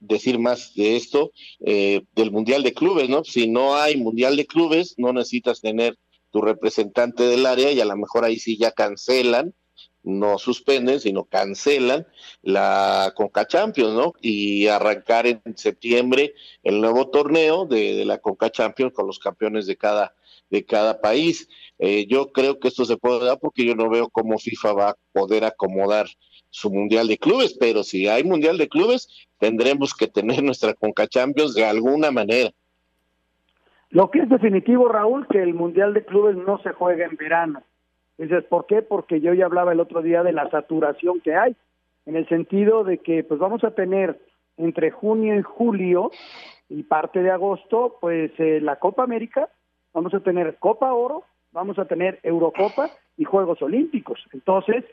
[0.00, 3.24] decir más de esto, eh, del Mundial de Clubes, ¿no?
[3.24, 5.98] Si no hay Mundial de Clubes, no necesitas tener
[6.30, 9.54] tu representante del área y a lo mejor ahí sí ya cancelan,
[10.02, 12.06] no suspenden, sino cancelan
[12.42, 14.12] la Conca Champions, ¿no?
[14.20, 19.66] Y arrancar en septiembre el nuevo torneo de, de la Conca Champions con los campeones
[19.66, 20.14] de cada,
[20.50, 21.48] de cada país.
[21.78, 24.88] Eh, yo creo que esto se puede dar porque yo no veo cómo FIFA va
[24.90, 26.06] a poder acomodar
[26.56, 31.06] su mundial de clubes, pero si hay mundial de clubes, tendremos que tener nuestra Conca
[31.06, 32.50] Champions de alguna manera.
[33.90, 37.62] Lo que es definitivo, Raúl, que el mundial de clubes no se juega en verano.
[38.16, 38.80] Dices, ¿por qué?
[38.80, 41.54] Porque yo ya hablaba el otro día de la saturación que hay,
[42.06, 44.18] en el sentido de que pues vamos a tener
[44.56, 46.10] entre junio y julio
[46.70, 49.50] y parte de agosto, pues eh, la Copa América,
[49.92, 52.88] vamos a tener Copa Oro, vamos a tener Eurocopa
[53.18, 54.24] y Juegos Olímpicos.
[54.32, 54.86] Entonces,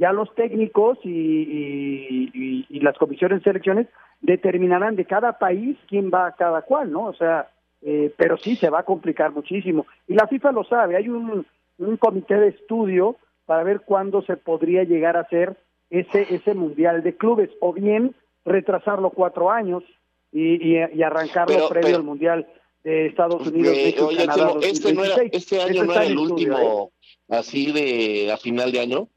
[0.00, 2.30] ya los técnicos y,
[2.70, 3.86] y, las comisiones de selecciones
[4.22, 7.04] determinarán de cada país quién va a cada cual, ¿no?
[7.04, 7.50] O sea,
[7.82, 9.86] eh, pero sí se va a complicar muchísimo.
[10.08, 11.44] Y la FIFA lo sabe, hay un,
[11.76, 15.58] un comité de estudio para ver cuándo se podría llegar a hacer
[15.90, 18.14] ese, ese mundial de clubes, o bien
[18.46, 19.84] retrasarlo cuatro años
[20.32, 22.46] y, y arrancarlo pero, previo pero, al mundial
[22.84, 26.16] de Estados Unidos, eh, México, oye, Canadá, este, no era, este año no era el
[26.16, 26.90] último,
[27.28, 27.36] ¿eh?
[27.36, 29.08] así de a final de año.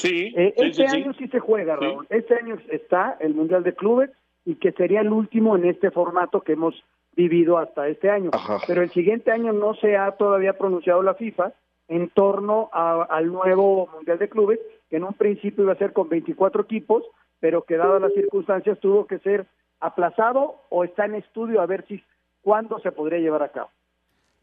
[0.00, 0.32] Sí.
[0.36, 1.28] Eh, sí este sí, año sí.
[1.28, 2.06] se juega, Raúl.
[2.08, 2.16] Sí.
[2.16, 4.10] Este año está el Mundial de Clubes
[4.44, 6.74] y que sería el último en este formato que hemos
[7.16, 8.30] vivido hasta este año.
[8.32, 8.58] Ajá.
[8.66, 11.52] Pero el siguiente año no se ha todavía pronunciado la FIFA
[11.88, 15.92] en torno a, al nuevo Mundial de Clubes, que en un principio iba a ser
[15.92, 17.04] con 24 equipos,
[17.40, 19.46] pero que dadas las circunstancias tuvo que ser
[19.80, 22.02] aplazado o está en estudio a ver si
[22.42, 23.70] cuándo se podría llevar a cabo.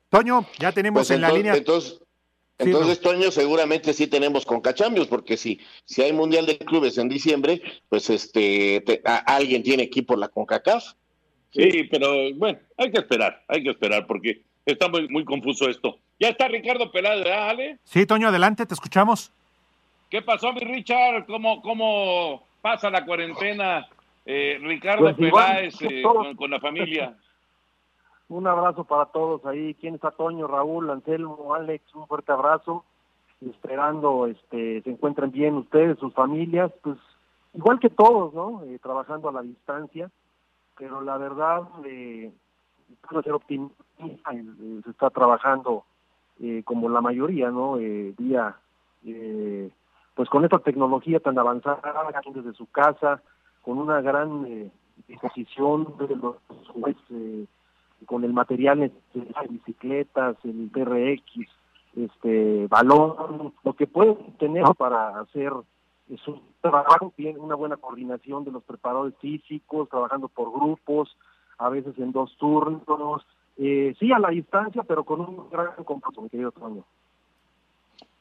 [0.09, 1.55] Toño, ya tenemos Pues en la línea.
[1.55, 2.01] entonces,
[2.59, 6.97] Sí, entonces Toño, seguramente sí tenemos Conca Champions, porque si, si hay Mundial de Clubes
[6.97, 10.83] en diciembre, pues este te- a- alguien tiene equipo la CONCACAF.
[11.51, 15.99] Sí, pero bueno, hay que esperar, hay que esperar porque está muy, muy confuso esto.
[16.19, 17.77] Ya está Ricardo Peláez, ¿verdad, Ale?
[17.83, 19.31] Sí, Toño, adelante, te escuchamos.
[20.09, 21.25] ¿Qué pasó, mi Richard?
[21.27, 23.87] ¿Cómo, cómo pasa la cuarentena?
[24.25, 26.25] Eh, Ricardo Pues Peláez eh, todos.
[26.25, 27.15] con, con la familia.
[28.29, 29.73] Un abrazo para todos ahí.
[29.75, 31.95] ¿Quién está Toño, Raúl, Anselmo, Alex?
[31.95, 32.83] Un fuerte abrazo.
[33.41, 36.97] Esperando este, se encuentren bien ustedes, sus familias, pues
[37.53, 38.63] igual que todos, ¿no?
[38.63, 40.09] Eh, trabajando a la distancia.
[40.77, 42.31] Pero la verdad, eh,
[43.01, 45.85] quiero ser optimista, eh, se está trabajando
[46.39, 47.77] eh, como la mayoría, ¿no?
[47.77, 48.55] Eh, día,
[50.13, 51.81] pues con esta tecnología tan avanzada,
[52.33, 53.21] desde su casa,
[53.63, 54.71] con una gran
[55.07, 56.35] disposición de los
[57.09, 57.45] eh,
[58.05, 61.49] con el material necesario, bicicletas, el TRX,
[61.95, 65.51] este balón, lo que pueden tener para hacer
[66.09, 71.15] es un trabajo bien, una buena coordinación de los preparadores físicos, trabajando por grupos,
[71.57, 73.25] a veces en dos turnos,
[73.57, 76.83] eh, sí a la distancia, pero con un gran compromiso, mi querido Toño.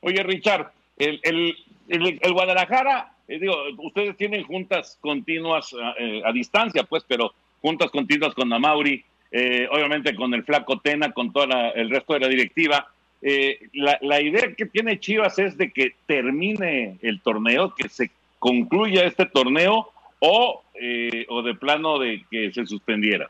[0.01, 1.55] Oye, Richard, el, el,
[1.89, 7.91] el, el Guadalajara, eh, digo, ustedes tienen juntas continuas eh, a distancia, pues, pero juntas
[7.91, 9.05] continuas con Amauri,
[9.38, 12.88] eh, obviamente con el Flaco Tena, con todo el resto de la directiva.
[13.20, 18.11] Eh, la, la, idea que tiene Chivas es de que termine el torneo, que se
[18.38, 23.29] concluya este torneo o, eh, o de plano de que se suspendiera.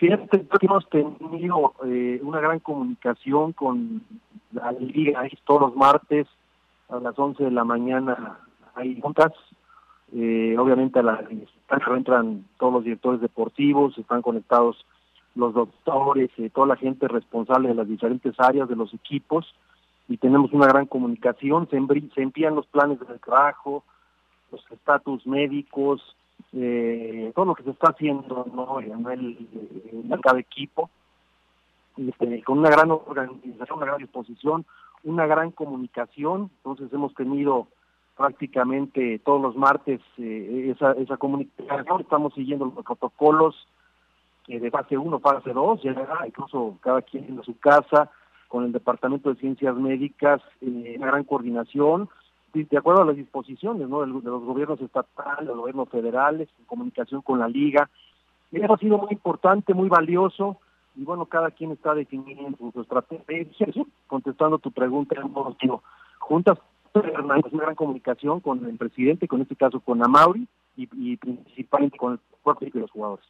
[0.00, 4.02] Fíjate que hemos tenido eh, una gran comunicación con
[4.52, 6.26] la liga todos los martes
[6.88, 8.38] a las 11 de la mañana
[8.74, 9.32] hay juntas.
[10.16, 11.26] Eh, obviamente a la
[11.96, 14.86] entran todos los directores deportivos, están conectados
[15.34, 19.52] los doctores, eh, toda la gente responsable de las diferentes áreas de los equipos
[20.08, 23.82] y tenemos una gran comunicación, se, envían los planes de trabajo,
[24.52, 26.16] los estatus médicos,
[26.52, 28.80] eh, todo lo que se está haciendo ¿no?
[28.80, 30.90] en, el, cada equipo,
[31.96, 34.64] eh, con una gran organización, una gran disposición,
[35.02, 37.66] una gran comunicación, entonces hemos tenido
[38.16, 43.66] prácticamente todos los martes eh, esa, esa comunicación, estamos siguiendo los protocolos
[44.46, 45.94] eh, de fase 1, fase 2, ya
[46.26, 48.10] incluso cada quien en su casa,
[48.48, 52.08] con el Departamento de Ciencias Médicas, eh, una gran coordinación,
[52.52, 54.02] de acuerdo a las disposiciones ¿no?
[54.02, 57.90] de, los gobiernos estatales, los gobiernos federales, en comunicación con la liga.
[58.52, 60.58] Eso ha sido muy importante, muy valioso,
[60.94, 63.46] y bueno, cada quien está definiendo su estrategia.
[64.06, 65.56] Contestando tu pregunta, hemos
[66.20, 66.58] juntas,
[66.94, 72.14] una gran comunicación con el presidente, con este caso con Amauri, y, y principalmente con
[72.14, 73.24] el cuerpo de los jugadores.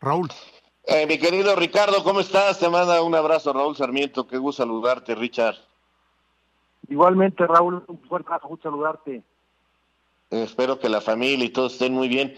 [0.00, 0.28] Raúl.
[0.86, 2.58] Eh, mi querido Ricardo, ¿cómo estás?
[2.58, 5.56] Te manda un abrazo Raúl Sarmiento, qué gusto saludarte, Richard.
[6.88, 9.22] Igualmente, Raúl, un fuerte abrazo, gusto saludarte.
[10.30, 12.34] Espero que la familia y todos estén muy bien.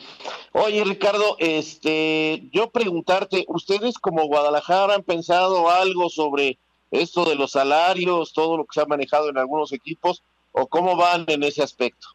[0.52, 6.58] Oye, Ricardo, este, yo preguntarte, ¿ustedes como Guadalajara han pensado algo sobre
[6.92, 10.22] esto de los salarios, todo lo que se ha manejado en algunos equipos,
[10.52, 12.08] o cómo van en ese aspecto?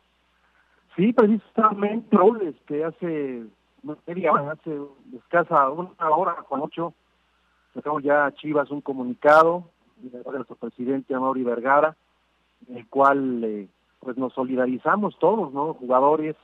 [0.96, 3.44] Sí, precisamente, Raúl, este, hace
[4.06, 4.80] media hora, hace
[5.16, 6.94] escasa una hora con ocho,
[7.74, 11.96] sacamos ya a Chivas un comunicado de nuestro presidente Amaury Vergara,
[12.68, 13.68] en el cual eh,
[14.00, 15.74] pues nos solidarizamos todos, ¿no?
[15.74, 16.36] Jugadores,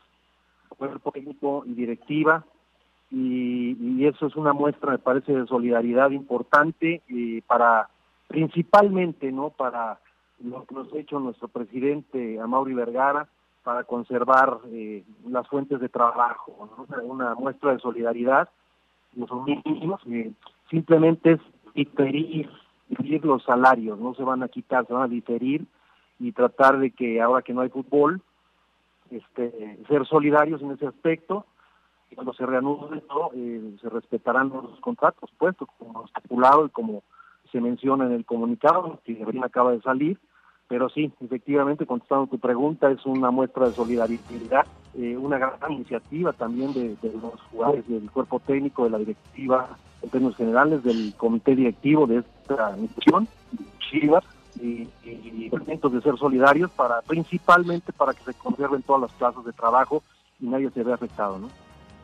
[0.70, 2.46] cuerpo técnico y directiva,
[3.12, 7.90] y, y, eso es una muestra, me parece, de solidaridad importante eh, para,
[8.34, 9.52] principalmente, ¿no?
[9.52, 10.00] Para
[10.44, 13.28] lo que nos ha hecho nuestro presidente Amaury Vergara,
[13.62, 16.68] para conservar eh, las fuentes de trabajo,
[17.04, 18.50] una muestra de solidaridad,
[19.16, 20.32] los mínimos, eh,
[20.68, 21.40] simplemente es
[21.76, 22.50] diferir,
[22.90, 25.68] diferir los salarios, no se van a quitar, se van a diferir
[26.20, 28.20] y tratar de que ahora que no hay fútbol,
[29.12, 31.46] este, ser solidarios en ese aspecto.
[32.10, 37.04] Y cuando se reanude todo, eh, se respetarán los contratos, puesto como estipulado y como
[37.54, 40.20] se menciona en el comunicado, que recién acaba de salir.
[40.68, 44.66] Pero sí, efectivamente, contestando tu pregunta, es una muestra de solidaridad,
[44.98, 50.10] eh, una gran iniciativa también de, los jugadores, del cuerpo técnico, de la directiva, en
[50.10, 53.28] términos generales, del comité directivo de esta institución,
[53.80, 54.24] Chivas,
[54.60, 59.52] y, y, de ser solidarios para principalmente para que se conserven todas las plazas de
[59.52, 60.04] trabajo
[60.40, 61.50] y nadie se vea afectado, ¿no?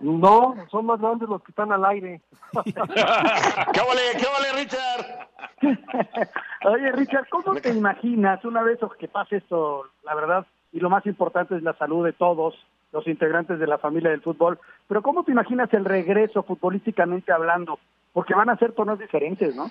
[0.01, 2.21] No, son más grandes los que están al aire.
[2.65, 5.29] ¿Qué vale, qué vale, Richard?
[6.65, 11.05] Oye, Richard, ¿cómo te imaginas una vez que pase esto, la verdad, y lo más
[11.07, 12.55] importante es la salud de todos
[12.93, 17.79] los integrantes de la familia del fútbol, pero ¿cómo te imaginas el regreso futbolísticamente hablando?
[18.13, 19.71] Porque van a ser tonos diferentes, ¿no?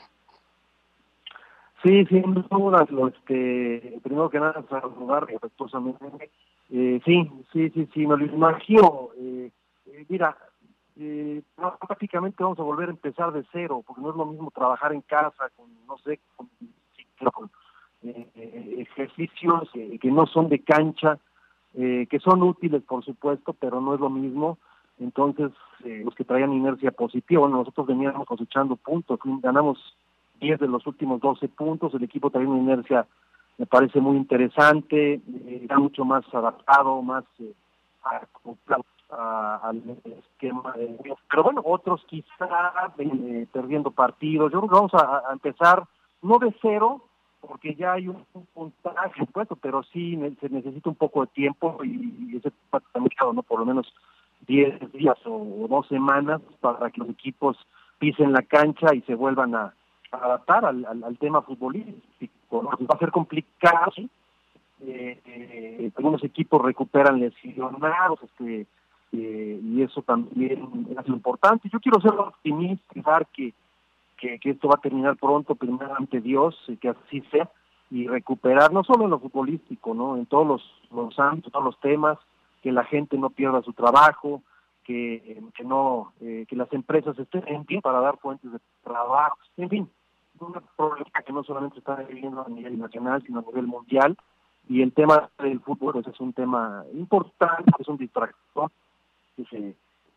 [1.83, 6.29] Sí, sin duda, lo, este, primero que nada, saludar respetuosamente.
[6.69, 9.09] Eh, sí, sí, sí, sí, me lo imagino.
[9.17, 9.51] Eh,
[9.87, 10.37] eh, mira,
[10.95, 14.93] eh, prácticamente vamos a volver a empezar de cero, porque no es lo mismo trabajar
[14.93, 16.49] en casa con, no sé, con,
[17.33, 17.49] con
[18.03, 21.17] eh, ejercicios que no son de cancha,
[21.73, 24.59] que son útiles, por supuesto, pero no es lo mismo.
[24.99, 25.51] Entonces,
[25.83, 29.79] los que traían inercia positiva, nosotros veníamos cosechando puntos, ganamos
[30.41, 33.05] 10 de los últimos 12 puntos, el equipo trae una inercia,
[33.57, 37.53] me parece muy interesante, eh, mucho más adaptado, más eh,
[39.11, 40.97] al esquema de...
[41.29, 45.83] Pero bueno, otros quizá eh, perdiendo partidos, yo creo que vamos a, empezar
[46.23, 47.03] no de cero,
[47.39, 49.27] porque ya hay un, un puntaje
[49.61, 52.51] pero sí se necesita un poco de tiempo y, y ese
[53.33, 53.43] ¿no?
[53.43, 53.93] por lo menos
[54.47, 57.57] 10 días o dos semanas para que los equipos
[57.99, 59.73] pisen la cancha y se vuelvan a
[60.11, 62.63] adaptar al, al, tema futbolístico.
[62.63, 63.93] Va a ser complicado.
[64.83, 68.65] Eh, eh, algunos equipos recuperan lesionados este,
[69.11, 71.69] eh, y eso también es importante.
[71.71, 73.53] Yo quiero ser optimista, pensar que,
[74.17, 77.49] que, que, esto va a terminar pronto, primero ante Dios, que así sea,
[77.91, 81.79] y recuperar no solo en lo futbolístico, no en todos los, los ámbitos, todos los
[81.79, 82.17] temas,
[82.63, 84.41] que la gente no pierda su trabajo,
[84.83, 89.69] que, que no que las empresas estén en pie para dar fuentes de trabajo, en
[89.69, 89.89] fin,
[90.41, 94.17] una problemática que no solamente está viviendo a nivel nacional, sino a nivel mundial,
[94.69, 98.71] y el tema del fútbol pues, es un tema importante, es un distractor,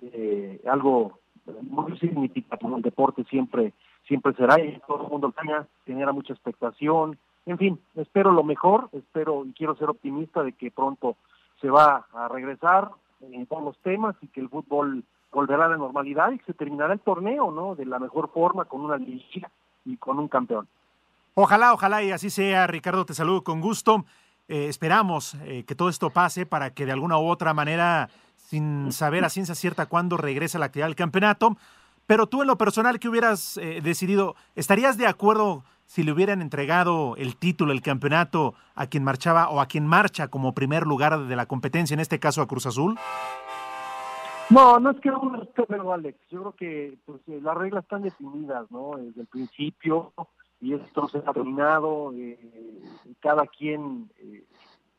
[0.01, 1.19] eh, algo
[1.63, 2.77] muy significativo.
[2.77, 3.73] El deporte siempre
[4.07, 5.35] siempre será y todo el mundo
[5.87, 7.19] genera mucha expectación.
[7.47, 11.17] En fin, espero lo mejor, espero y quiero ser optimista de que pronto
[11.61, 15.77] se va a regresar en todos los temas y que el fútbol volverá a la
[15.77, 17.75] normalidad y que se terminará el torneo, ¿no?
[17.75, 19.51] De la mejor forma, con una liga
[19.85, 20.69] y con un campeón.
[21.35, 24.05] Ojalá, ojalá y así sea, Ricardo, te saludo con gusto.
[24.47, 28.93] Eh, esperamos eh, que todo esto pase para que de alguna u otra manera, sin
[28.93, 31.57] saber a ciencia cierta cuándo regrese la actividad del campeonato,
[32.07, 34.37] pero tú en lo personal, ¿qué hubieras eh, decidido?
[34.55, 39.61] ¿Estarías de acuerdo si le hubieran entregado el título, el campeonato a quien marchaba o
[39.61, 42.99] a quien marcha como primer lugar de la competencia, en este caso a Cruz Azul?
[44.51, 48.03] No, no es que uno esté, pero Alex, yo creo que pues, las reglas están
[48.03, 48.97] definidas, ¿no?
[48.97, 50.13] Desde el principio,
[50.61, 52.39] y esto se ha terminado, eh,
[53.21, 54.45] cada quien eh,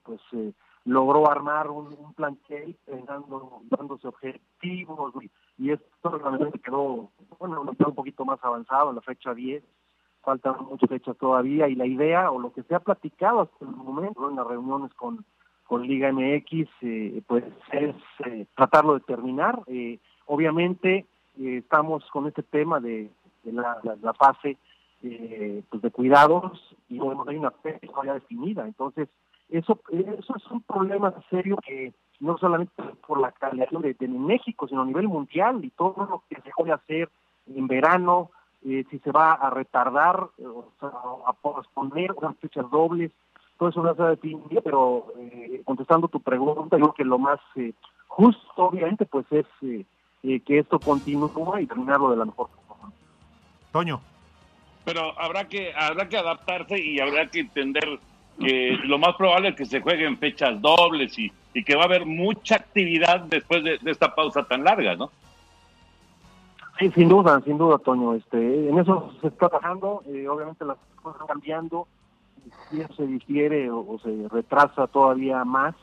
[0.04, 2.78] pues eh, logró armar un, un plantel
[3.08, 5.14] dando, dándose objetivos
[5.58, 9.64] y esto realmente quedó, bueno, está un poquito más avanzado en la fecha 10,
[10.22, 13.72] faltan muchas fechas todavía y la idea o lo que se ha platicado hasta el
[13.72, 15.26] momento en las reuniones con,
[15.66, 16.70] con Liga MX
[17.28, 17.96] pues es
[18.56, 19.62] tratarlo de terminar.
[20.26, 21.06] obviamente
[21.38, 23.10] estamos con este tema de,
[23.44, 24.58] la, la fase
[25.08, 28.66] eh, pues de cuidados y bueno, hay una fecha ya definida.
[28.66, 29.08] Entonces,
[29.50, 34.82] eso, eso es un problema serio que no solamente por la calidad de, México, sino
[34.82, 37.10] a nivel mundial y todo lo que se puede hacer
[37.46, 38.32] en verano,
[38.64, 40.90] eh, si se va a retardar, eh, o sea,
[41.28, 43.12] a posponer unas fechas dobles,
[43.58, 47.18] todo eso no se ha definido, pero eh, contestando tu pregunta, yo creo que lo
[47.18, 47.40] más
[48.08, 52.92] justo, obviamente, pues es que esto continúe y terminarlo de la mejor forma.
[53.72, 54.02] Toño
[54.86, 58.00] pero habrá que habrá que adaptarse y habrá que entender
[58.40, 61.86] que lo más probable es que se jueguen fechas dobles y, y que va a
[61.86, 65.10] haber mucha actividad después de, esta pausa tan larga, ¿no?
[66.78, 68.14] Sí, sin duda, sin duda, Toño.
[68.14, 70.04] Este, en eso se está trabajando.
[70.08, 71.88] Eh, obviamente las cosas están cambiando.
[72.70, 75.76] Si se difiere o, se retrasa todavía más,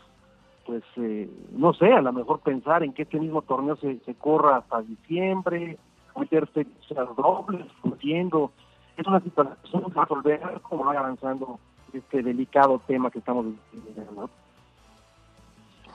[0.67, 4.59] pues eh, no sé, a lo mejor pensar en que este mismo torneo se, corra
[4.59, 5.79] hasta diciembre,
[6.17, 8.53] meter fechas dobles, entiendo
[8.97, 11.59] es una situación a resolver como va avanzando
[11.93, 14.31] este delicado tema que estamos viviendo.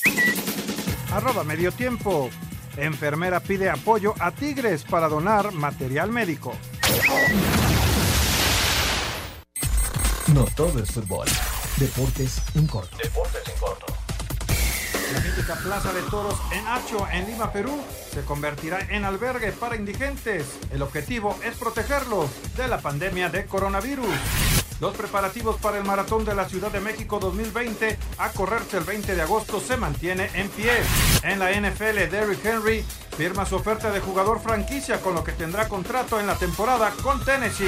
[1.12, 2.30] Arroba medio tiempo.
[2.76, 6.52] Enfermera pide apoyo a Tigres para donar material médico.
[10.34, 11.26] No todo es fútbol.
[11.78, 12.94] Deportes en corto.
[13.02, 13.86] Deportes en corto.
[15.14, 17.80] La mítica Plaza de Toros en Acho, en Lima, Perú,
[18.12, 20.44] se convertirá en albergue para indigentes.
[20.70, 24.14] El objetivo es protegerlos de la pandemia de coronavirus.
[24.80, 29.16] Los preparativos para el Maratón de la Ciudad de México 2020 a correrse el 20
[29.16, 30.72] de agosto se mantiene en pie.
[31.22, 32.84] En la NFL, Derrick Henry
[33.18, 37.18] firma su oferta de jugador franquicia con lo que tendrá contrato en la temporada con
[37.24, 37.66] Tennessee.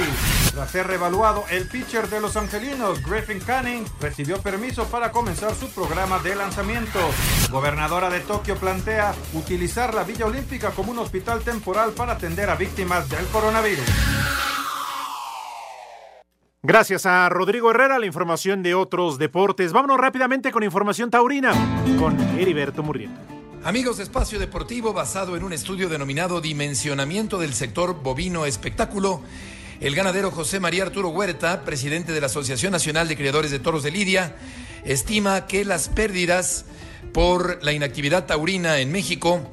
[0.53, 5.69] Tras ser reevaluado, el pitcher de los angelinos, Griffin Canning, recibió permiso para comenzar su
[5.71, 6.99] programa de lanzamiento.
[7.51, 12.55] Gobernadora de Tokio plantea utilizar la Villa Olímpica como un hospital temporal para atender a
[12.55, 13.83] víctimas del coronavirus.
[16.63, 19.73] Gracias a Rodrigo Herrera, la información de otros deportes.
[19.73, 21.51] Vámonos rápidamente con información taurina
[21.99, 23.40] con Heriberto Murrieta.
[23.63, 29.21] Amigos de Espacio Deportivo, basado en un estudio denominado Dimensionamiento del Sector Bovino Espectáculo,
[29.79, 33.83] el ganadero José María Arturo Huerta, presidente de la Asociación Nacional de Criadores de Toros
[33.83, 34.35] de Lidia,
[34.83, 36.65] estima que las pérdidas
[37.13, 39.47] por la inactividad taurina en México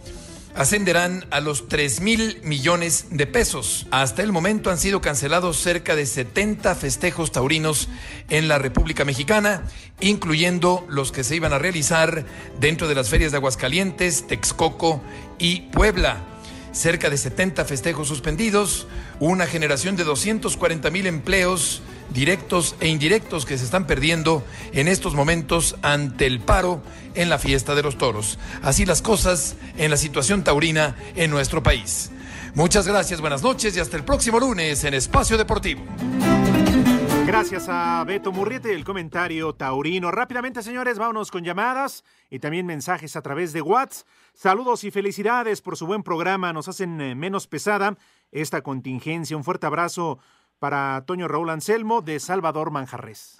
[0.58, 3.86] ascenderán a los 3 mil millones de pesos.
[3.92, 7.88] Hasta el momento han sido cancelados cerca de 70 festejos taurinos
[8.28, 9.62] en la República Mexicana,
[10.00, 12.24] incluyendo los que se iban a realizar
[12.58, 15.00] dentro de las ferias de Aguascalientes, Texcoco
[15.38, 16.24] y Puebla.
[16.72, 18.88] Cerca de 70 festejos suspendidos,
[19.20, 25.14] una generación de 240 mil empleos directos e indirectos que se están perdiendo en estos
[25.14, 26.82] momentos ante el paro
[27.14, 28.38] en la fiesta de los toros.
[28.62, 32.10] Así las cosas en la situación taurina en nuestro país.
[32.54, 35.82] Muchas gracias, buenas noches y hasta el próximo lunes en Espacio Deportivo.
[37.28, 40.10] Gracias a Beto Murriete el comentario taurino.
[40.10, 44.08] Rápidamente, señores, vámonos con llamadas y también mensajes a través de WhatsApp.
[44.32, 46.54] Saludos y felicidades por su buen programa.
[46.54, 47.98] Nos hacen eh, menos pesada
[48.32, 49.36] esta contingencia.
[49.36, 50.18] Un fuerte abrazo
[50.58, 53.38] para Toño Raúl Anselmo de Salvador Manjarres.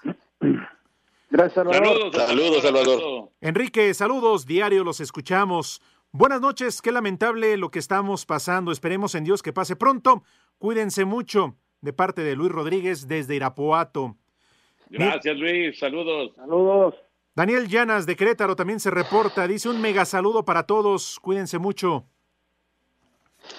[1.29, 1.85] Gracias, Salvador.
[1.85, 3.29] Saludos, saludos, Salvador.
[3.41, 5.81] Enrique, saludos, diario los escuchamos.
[6.11, 8.71] Buenas noches, qué lamentable lo que estamos pasando.
[8.71, 10.23] Esperemos en Dios que pase pronto.
[10.57, 14.17] Cuídense mucho de parte de Luis Rodríguez desde Irapuato.
[14.89, 15.77] Gracias, Luis.
[15.77, 16.31] Saludos.
[16.35, 16.95] Saludos.
[17.35, 19.47] Daniel Llanas de Querétaro también se reporta.
[19.47, 21.19] Dice un mega saludo para todos.
[21.21, 22.05] Cuídense mucho.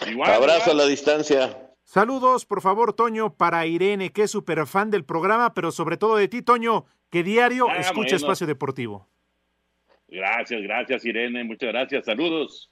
[0.09, 1.70] Igual, Abrazo a la distancia.
[1.91, 6.15] Saludos, por favor, Toño, para Irene, que es súper fan del programa, pero sobre todo
[6.15, 8.17] de ti, Toño, que diario Ah, escucha bueno.
[8.17, 9.09] Espacio Deportivo.
[10.07, 11.43] Gracias, gracias, Irene.
[11.43, 12.05] Muchas gracias.
[12.05, 12.71] Saludos.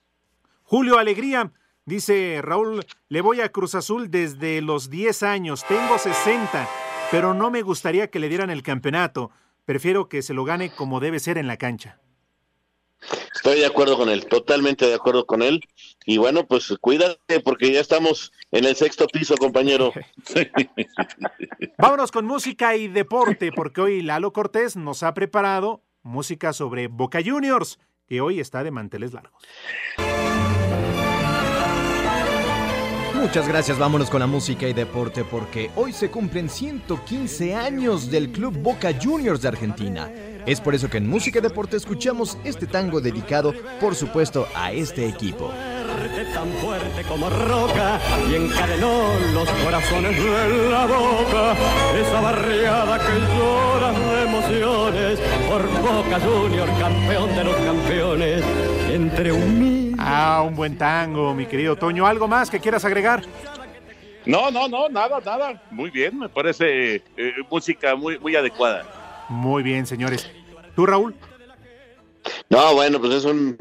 [0.62, 1.50] Julio Alegría,
[1.84, 6.68] dice Raúl, le voy a Cruz Azul desde los 10 años, tengo 60,
[7.10, 9.32] pero no me gustaría que le dieran el campeonato.
[9.64, 11.98] Prefiero que se lo gane como debe ser en la cancha.
[13.48, 15.62] Estoy de acuerdo con él, totalmente de acuerdo con él.
[16.04, 19.90] Y bueno, pues cuídate porque ya estamos en el sexto piso, compañero.
[21.78, 27.20] Vámonos con música y deporte, porque hoy Lalo Cortés nos ha preparado música sobre Boca
[27.24, 29.42] Juniors, que hoy está de manteles largos.
[33.20, 38.30] Muchas gracias, vámonos con la música y deporte porque hoy se cumplen 115 años del
[38.30, 40.08] Club Boca Juniors de Argentina.
[40.46, 44.72] Es por eso que en Música y Deporte escuchamos este tango dedicado, por supuesto, a
[44.72, 45.52] este equipo.
[46.32, 48.00] tan fuerte como roca
[48.30, 50.18] y encadenó los corazones
[50.70, 51.54] la boca.
[52.00, 58.44] Esa barriada que llora emociones por Boca Junior, campeón de los campeones.
[58.90, 62.06] Entre un Ah, un buen tango, mi querido Toño.
[62.06, 63.22] ¿Algo más que quieras agregar?
[64.24, 65.62] No, no, no, nada, nada.
[65.70, 69.26] Muy bien, me parece eh, música muy, muy adecuada.
[69.28, 70.30] Muy bien, señores.
[70.74, 71.14] ¿Tú, Raúl?
[72.48, 73.58] No, bueno, pues es un...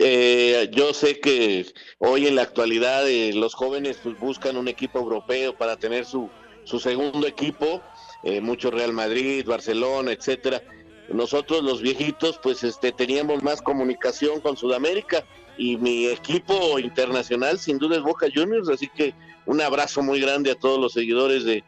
[0.00, 1.66] eh, yo sé que
[1.98, 6.28] hoy en la actualidad eh, los jóvenes pues, buscan un equipo europeo para tener su,
[6.64, 7.82] su segundo equipo,
[8.24, 10.60] eh, mucho Real Madrid, Barcelona, etcétera.
[11.08, 15.24] Nosotros los viejitos pues este teníamos más comunicación con Sudamérica
[15.56, 19.14] y mi equipo internacional sin duda es Boca Juniors, así que
[19.46, 21.62] un abrazo muy grande a todos los seguidores de,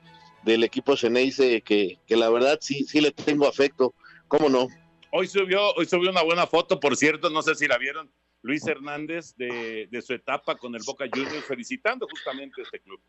[0.45, 3.95] del equipo Ceneice que, que la verdad sí, sí le tengo afecto,
[4.29, 4.69] ¿cómo no?
[5.13, 8.13] Hoy subió, hoy subió una buena foto, por cierto, no sé si la vieron,
[8.43, 13.01] Luis Hernández de, de su etapa con el Boca Juniors, felicitando justamente a este club.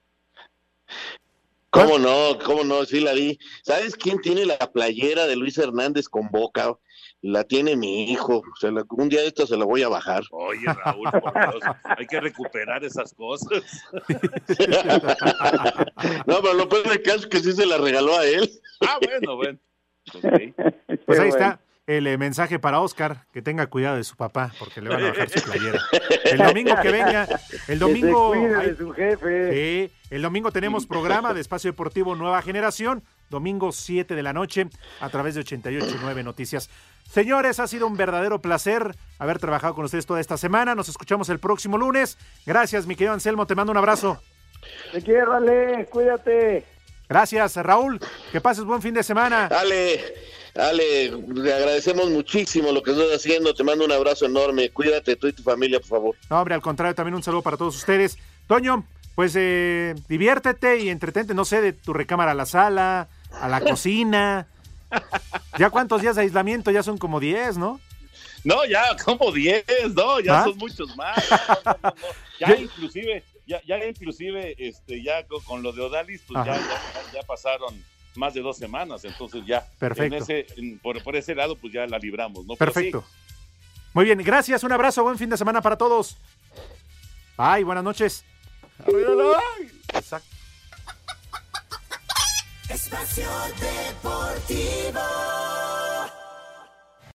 [1.69, 2.37] ¿Cómo no?
[2.45, 2.85] ¿Cómo no?
[2.85, 3.37] Sí la vi.
[3.63, 6.73] ¿Sabes quién tiene la playera de Luis Hernández con boca?
[7.21, 8.43] La tiene mi hijo.
[8.59, 10.23] Se la- un día de esto se la voy a bajar.
[10.31, 13.63] Oye, Raúl, por Dios, hay que recuperar esas cosas.
[16.25, 18.49] No, pero lo peor del caso es que sí se la regaló a él.
[18.81, 19.59] Ah, bueno, bueno.
[21.05, 24.81] Pues ahí está el eh, mensaje para Oscar, que tenga cuidado de su papá, porque
[24.81, 25.79] le van a bajar su playera.
[26.25, 27.27] El domingo que venga,
[27.69, 28.33] el domingo...
[28.33, 29.51] Que se cuide hay- de su jefe.
[29.87, 34.67] Sí, el domingo tenemos programa de Espacio Deportivo Nueva Generación, domingo 7 de la noche,
[34.99, 36.69] a través de 88.9 Noticias.
[37.09, 40.75] Señores, ha sido un verdadero placer haber trabajado con ustedes toda esta semana.
[40.75, 42.17] Nos escuchamos el próximo lunes.
[42.45, 44.21] Gracias, mi querido Anselmo, te mando un abrazo.
[44.91, 46.65] Te quiero, Ale, cuídate.
[47.07, 48.01] Gracias, Raúl.
[48.33, 49.45] Que pases buen fin de semana.
[49.45, 50.01] Ale,
[50.57, 53.53] Ale, le agradecemos muchísimo lo que estás haciendo.
[53.53, 54.69] Te mando un abrazo enorme.
[54.71, 56.15] Cuídate tú y tu familia, por favor.
[56.29, 58.17] No, hombre, al contrario, también un saludo para todos ustedes.
[58.47, 58.85] Toño,
[59.15, 63.61] pues eh, diviértete y entretente, no sé, de tu recámara a la sala, a la
[63.61, 64.47] cocina.
[65.59, 66.71] ¿Ya cuántos días de aislamiento?
[66.71, 67.79] Ya son como 10, ¿no?
[68.43, 70.43] No, ya como 10, no, ya ¿Ah?
[70.45, 71.17] son muchos más.
[71.29, 71.95] No, no, no, no.
[72.39, 76.55] Ya inclusive, ya, ya inclusive, este, ya con, con lo de Odalis, pues ya,
[77.13, 77.83] ya pasaron
[78.17, 79.65] más de dos semanas, entonces ya.
[79.79, 80.15] Perfecto.
[80.15, 82.53] En ese, en- por, por ese lado, pues ya la libramos, ¿no?
[82.53, 83.05] Sí, Perfecto.
[83.93, 86.17] Muy bien, gracias, un abrazo, buen fin de semana para todos.
[87.37, 88.25] Bye, buenas noches.
[89.93, 90.27] Exacto.
[92.69, 94.99] Espacio Deportivo.